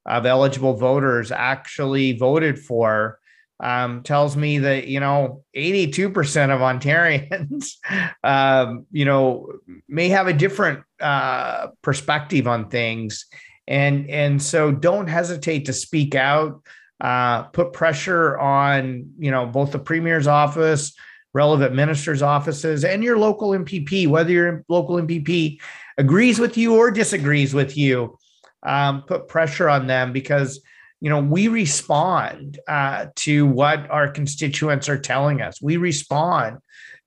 of 0.06 0.26
eligible 0.26 0.74
voters 0.74 1.32
actually 1.32 2.16
voted 2.16 2.58
for 2.58 3.18
um, 3.62 4.03
tells 4.03 4.37
me 4.37 4.59
that, 4.59 4.88
you 4.88 5.01
know, 5.01 5.44
82% 5.57 6.07
of 6.51 6.61
Ontarians, 6.61 7.77
um, 8.25 8.87
you 8.92 9.05
know, 9.05 9.53
may 9.88 10.11
have 10.11 10.27
a 10.27 10.33
different 10.33 10.83
uh, 11.01 11.68
perspective 11.81 12.46
on 12.46 12.68
things. 12.68 13.27
And 13.68 14.11
and 14.11 14.42
so 14.42 14.72
don't 14.72 15.07
hesitate 15.07 15.66
to 15.66 15.72
speak 15.72 16.16
out 16.16 16.62
uh, 17.03 17.42
put 17.42 17.72
pressure 17.72 18.38
on 18.38 19.11
you 19.18 19.31
know 19.33 19.44
both 19.44 19.72
the 19.72 19.79
premier's 19.79 20.29
office 20.29 20.94
relevant 21.35 21.75
ministers 21.75 22.22
offices 22.22 22.85
and 22.85 23.03
your 23.03 23.18
local 23.18 23.51
mpp 23.51 24.07
whether 24.07 24.31
your 24.31 24.64
local 24.68 24.96
mpp 24.96 25.59
agrees 25.98 26.38
with 26.38 26.57
you 26.57 26.77
or 26.77 26.92
disagrees 26.92 27.53
with 27.53 27.77
you 27.77 28.16
um, 28.62 29.03
put 29.03 29.27
pressure 29.27 29.68
on 29.68 29.88
them 29.88 30.12
because 30.12 30.62
you 31.02 31.10
know 31.10 31.20
we 31.20 31.48
respond 31.48 32.58
uh, 32.66 33.06
to 33.16 33.46
what 33.46 33.90
our 33.90 34.08
constituents 34.08 34.88
are 34.88 34.98
telling 34.98 35.42
us. 35.42 35.60
We 35.60 35.76
respond 35.76 36.58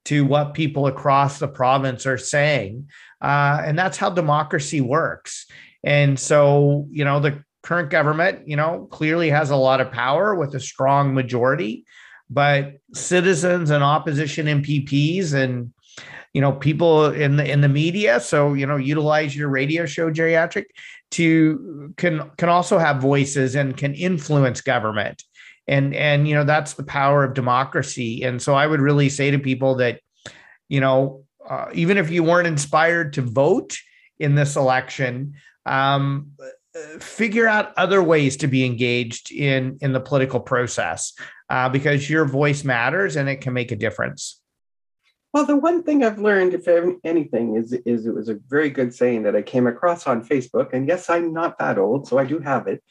to 0.05 0.23
what 0.23 0.53
people 0.53 0.86
across 0.86 1.39
the 1.39 1.47
province 1.47 2.05
are 2.05 2.19
saying 2.19 2.88
uh, 3.25 3.62
and 3.65 3.77
that's 3.77 3.97
how 3.97 4.10
democracy 4.10 4.81
works. 4.81 5.47
And 5.84 6.19
so, 6.19 6.88
you 6.91 7.05
know, 7.05 7.19
the 7.19 7.43
current 7.63 7.89
government, 7.89 8.47
you 8.47 8.55
know, 8.55 8.88
clearly 8.91 9.31
has 9.31 9.49
a 9.49 9.55
lot 9.55 9.81
of 9.81 9.91
power 9.91 10.36
with 10.36 10.53
a 10.53 10.60
strong 10.60 11.13
majority, 11.13 11.86
but 12.29 12.73
citizens 12.93 13.71
and 13.71 13.84
opposition 13.84 14.45
MPPs 14.45 15.34
and 15.34 15.73
you 16.34 16.41
know 16.41 16.51
people 16.51 17.05
in 17.05 17.38
the 17.38 17.49
in 17.49 17.62
the 17.62 17.69
media. 17.69 18.19
So 18.19 18.53
you 18.53 18.67
know 18.67 18.75
utilize 18.75 19.36
your 19.36 19.47
radio 19.47 19.86
show 19.86 20.12
geriatric 20.12 20.65
to 21.15 21.93
can 21.95 22.30
can 22.38 22.49
also 22.49 22.78
have 22.78 23.01
voices 23.01 23.56
and 23.56 23.78
can 23.78 23.93
influence 23.93 24.62
government. 24.62 25.23
And 25.67 25.95
and 25.95 26.28
you 26.28 26.36
know 26.36 26.43
that's 26.43 26.73
the 26.73 26.84
power 26.84 27.23
of 27.23 27.34
democracy. 27.34 28.23
And 28.23 28.41
so 28.41 28.54
i 28.54 28.67
would 28.67 28.82
really 28.82 29.10
say 29.10 29.32
to 29.32 29.39
people 29.39 29.75
that 29.75 30.01
you 30.67 30.82
know 30.82 31.23
uh, 31.49 31.67
even 31.73 31.97
if 31.97 32.10
you 32.12 32.23
weren't 32.23 32.47
inspired 32.47 33.13
to 33.13 33.21
vote 33.21 33.78
in 34.19 34.36
this 34.36 34.56
election 34.56 35.34
um, 35.65 36.32
figure 36.99 37.47
out 37.47 37.73
other 37.78 38.04
ways 38.04 38.36
to 38.38 38.47
be 38.47 38.65
engaged 38.65 39.32
in 39.32 39.78
in 39.82 39.93
the 39.93 39.99
political 39.99 40.39
process 40.39 41.13
uh, 41.49 41.69
because 41.69 42.10
your 42.10 42.25
voice 42.25 42.63
matters 42.63 43.15
and 43.15 43.30
it 43.30 43.39
can 43.41 43.54
make 43.54 43.71
a 43.71 43.75
difference 43.75 44.41
well 45.36 45.45
the 45.45 45.56
one 45.56 45.84
thing 45.84 46.04
i've 46.04 46.17
learned 46.17 46.54
if 46.56 46.67
anything 47.04 47.56
is 47.58 47.74
is 47.86 48.08
it 48.08 48.15
was 48.15 48.30
a 48.30 48.39
very 48.48 48.69
good 48.69 48.93
saying 48.93 49.21
that 49.21 49.36
i 49.36 49.41
came 49.41 49.67
across 49.67 50.08
on 50.08 50.26
facebook 50.26 50.74
and 50.74 50.88
yes 50.88 51.10
i'm 51.10 51.34
not 51.34 51.60
that 51.60 51.78
old 51.78 52.08
so 52.08 52.17
i 52.17 52.24
do 52.24 52.39
have 52.39 52.67
it 52.67 52.82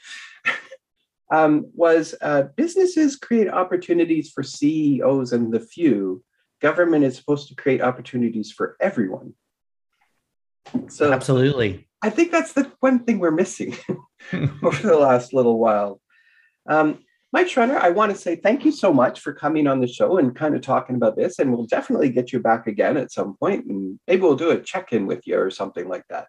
um, 1.32 1.66
was 1.74 2.14
uh, 2.20 2.42
businesses 2.56 3.16
create 3.16 3.48
opportunities 3.48 4.30
for 4.30 4.42
ceos 4.42 5.32
and 5.32 5.52
the 5.52 5.60
few. 5.60 6.22
Government 6.60 7.04
is 7.04 7.16
supposed 7.16 7.48
to 7.48 7.54
create 7.54 7.82
opportunities 7.82 8.50
for 8.50 8.76
everyone. 8.80 9.34
So 10.88 11.12
absolutely. 11.12 11.88
I 12.02 12.10
think 12.10 12.30
that's 12.30 12.52
the 12.52 12.70
one 12.80 13.00
thing 13.00 13.18
we're 13.18 13.30
missing 13.30 13.76
over 14.62 14.86
the 14.86 14.96
last 14.96 15.34
little 15.34 15.58
while. 15.58 16.00
Um, 16.66 17.03
Mike 17.34 17.48
Schreiner, 17.48 17.76
I 17.76 17.90
want 17.90 18.12
to 18.12 18.16
say 18.16 18.36
thank 18.36 18.64
you 18.64 18.70
so 18.70 18.92
much 18.92 19.18
for 19.18 19.32
coming 19.32 19.66
on 19.66 19.80
the 19.80 19.88
show 19.88 20.18
and 20.18 20.36
kind 20.36 20.54
of 20.54 20.62
talking 20.62 20.94
about 20.94 21.16
this. 21.16 21.40
And 21.40 21.52
we'll 21.52 21.66
definitely 21.66 22.08
get 22.08 22.32
you 22.32 22.38
back 22.38 22.68
again 22.68 22.96
at 22.96 23.10
some 23.10 23.34
point, 23.34 23.66
and 23.66 23.98
maybe 24.06 24.22
we'll 24.22 24.36
do 24.36 24.52
a 24.52 24.60
check 24.60 24.92
in 24.92 25.08
with 25.08 25.26
you 25.26 25.40
or 25.40 25.50
something 25.50 25.88
like 25.88 26.04
that. 26.10 26.28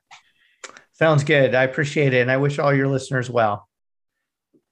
Sounds 0.93 1.23
good. 1.23 1.53
I 1.53 1.61
appreciate 1.61 2.15
it. 2.15 2.21
And 2.21 2.31
I 2.31 2.37
wish 2.37 2.57
all 2.57 2.73
your 2.73 2.87
listeners 2.87 3.29
well. 3.29 3.69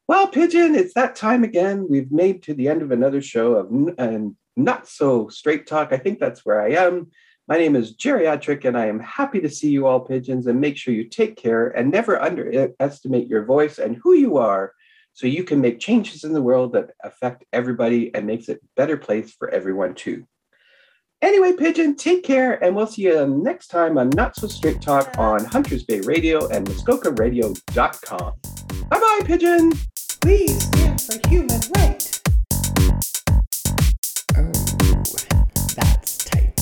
Well, 0.08 0.26
Pigeon, 0.26 0.74
it's 0.74 0.96
that 0.96 1.16
time 1.16 1.44
again. 1.44 1.86
We've 1.88 2.12
made 2.12 2.42
to 2.44 2.56
the 2.56 2.68
end 2.68 2.82
of 2.82 2.90
another 2.90 3.22
show 3.22 3.54
of 3.54 4.00
and 4.00 4.36
not 4.58 4.88
so 4.88 5.28
straight 5.28 5.68
talk. 5.68 5.94
I 5.94 5.98
think 5.98 6.18
that's 6.20 6.44
where 6.44 6.60
I 6.60 6.70
am. 6.70 7.12
My 7.48 7.60
name 7.60 7.76
is 7.76 7.96
Geriatric, 7.96 8.66
and 8.66 8.76
I 8.76 8.88
am 8.88 9.00
happy 9.02 9.40
to 9.42 9.52
see 9.52 9.70
you 9.70 9.86
all 9.86 10.00
pigeons. 10.00 10.48
And 10.48 10.60
make 10.60 10.78
sure 10.78 10.96
you 10.96 11.10
take 11.10 11.36
care 11.36 11.68
and 11.68 11.92
never 11.92 12.20
underestimate 12.20 13.28
your 13.28 13.46
voice 13.46 13.78
and 13.78 13.98
who 13.98 14.14
you 14.14 14.38
are, 14.38 14.74
so 15.14 15.28
you 15.28 15.44
can 15.44 15.62
make 15.62 15.80
changes 15.80 16.24
in 16.24 16.34
the 16.34 16.42
world 16.42 16.74
that 16.74 16.92
affect 17.04 17.46
everybody 17.54 18.14
and 18.14 18.26
makes 18.26 18.50
it 18.50 18.62
better 18.76 18.98
place 18.98 19.32
for 19.32 19.50
everyone 19.50 19.94
too. 19.94 20.26
Anyway, 21.22 21.54
pigeon, 21.54 21.96
take 21.96 22.22
care, 22.22 22.62
and 22.62 22.76
we'll 22.76 22.86
see 22.86 23.04
you 23.04 23.26
next 23.26 23.68
time 23.68 23.98
on 23.98 24.10
Not 24.10 24.36
So 24.36 24.46
Straight 24.48 24.82
Talk 24.82 25.18
on 25.18 25.46
Hunters 25.46 25.86
Bay 25.86 26.02
Radio 26.02 26.50
and 26.50 26.68
MuskokaRadio.com. 26.68 28.34
Bye 28.90 29.00
bye, 29.00 29.22
pigeon. 29.24 29.72
Please 30.20 30.64
stand 30.66 31.00
for 31.00 31.30
human 31.30 31.62
right. 31.78 32.22
Oh, 34.36 34.52
that's 35.76 36.18
tight. 36.26 36.60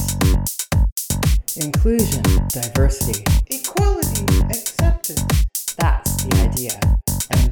Inclusion, 1.58 2.22
diversity, 2.50 3.24
equality, 3.48 4.26
acceptance. 4.52 5.46
That's 5.80 6.24
the 6.24 6.50
idea. 6.50 7.01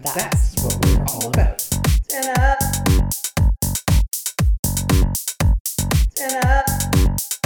That's, 0.04 0.64
what 0.64 0.86
we're 0.86 1.04
all 1.14 1.28
about. 1.28 1.60
Turn 2.08 2.26
up. 2.38 2.60
Turn 6.16 6.44
up. 6.44 7.39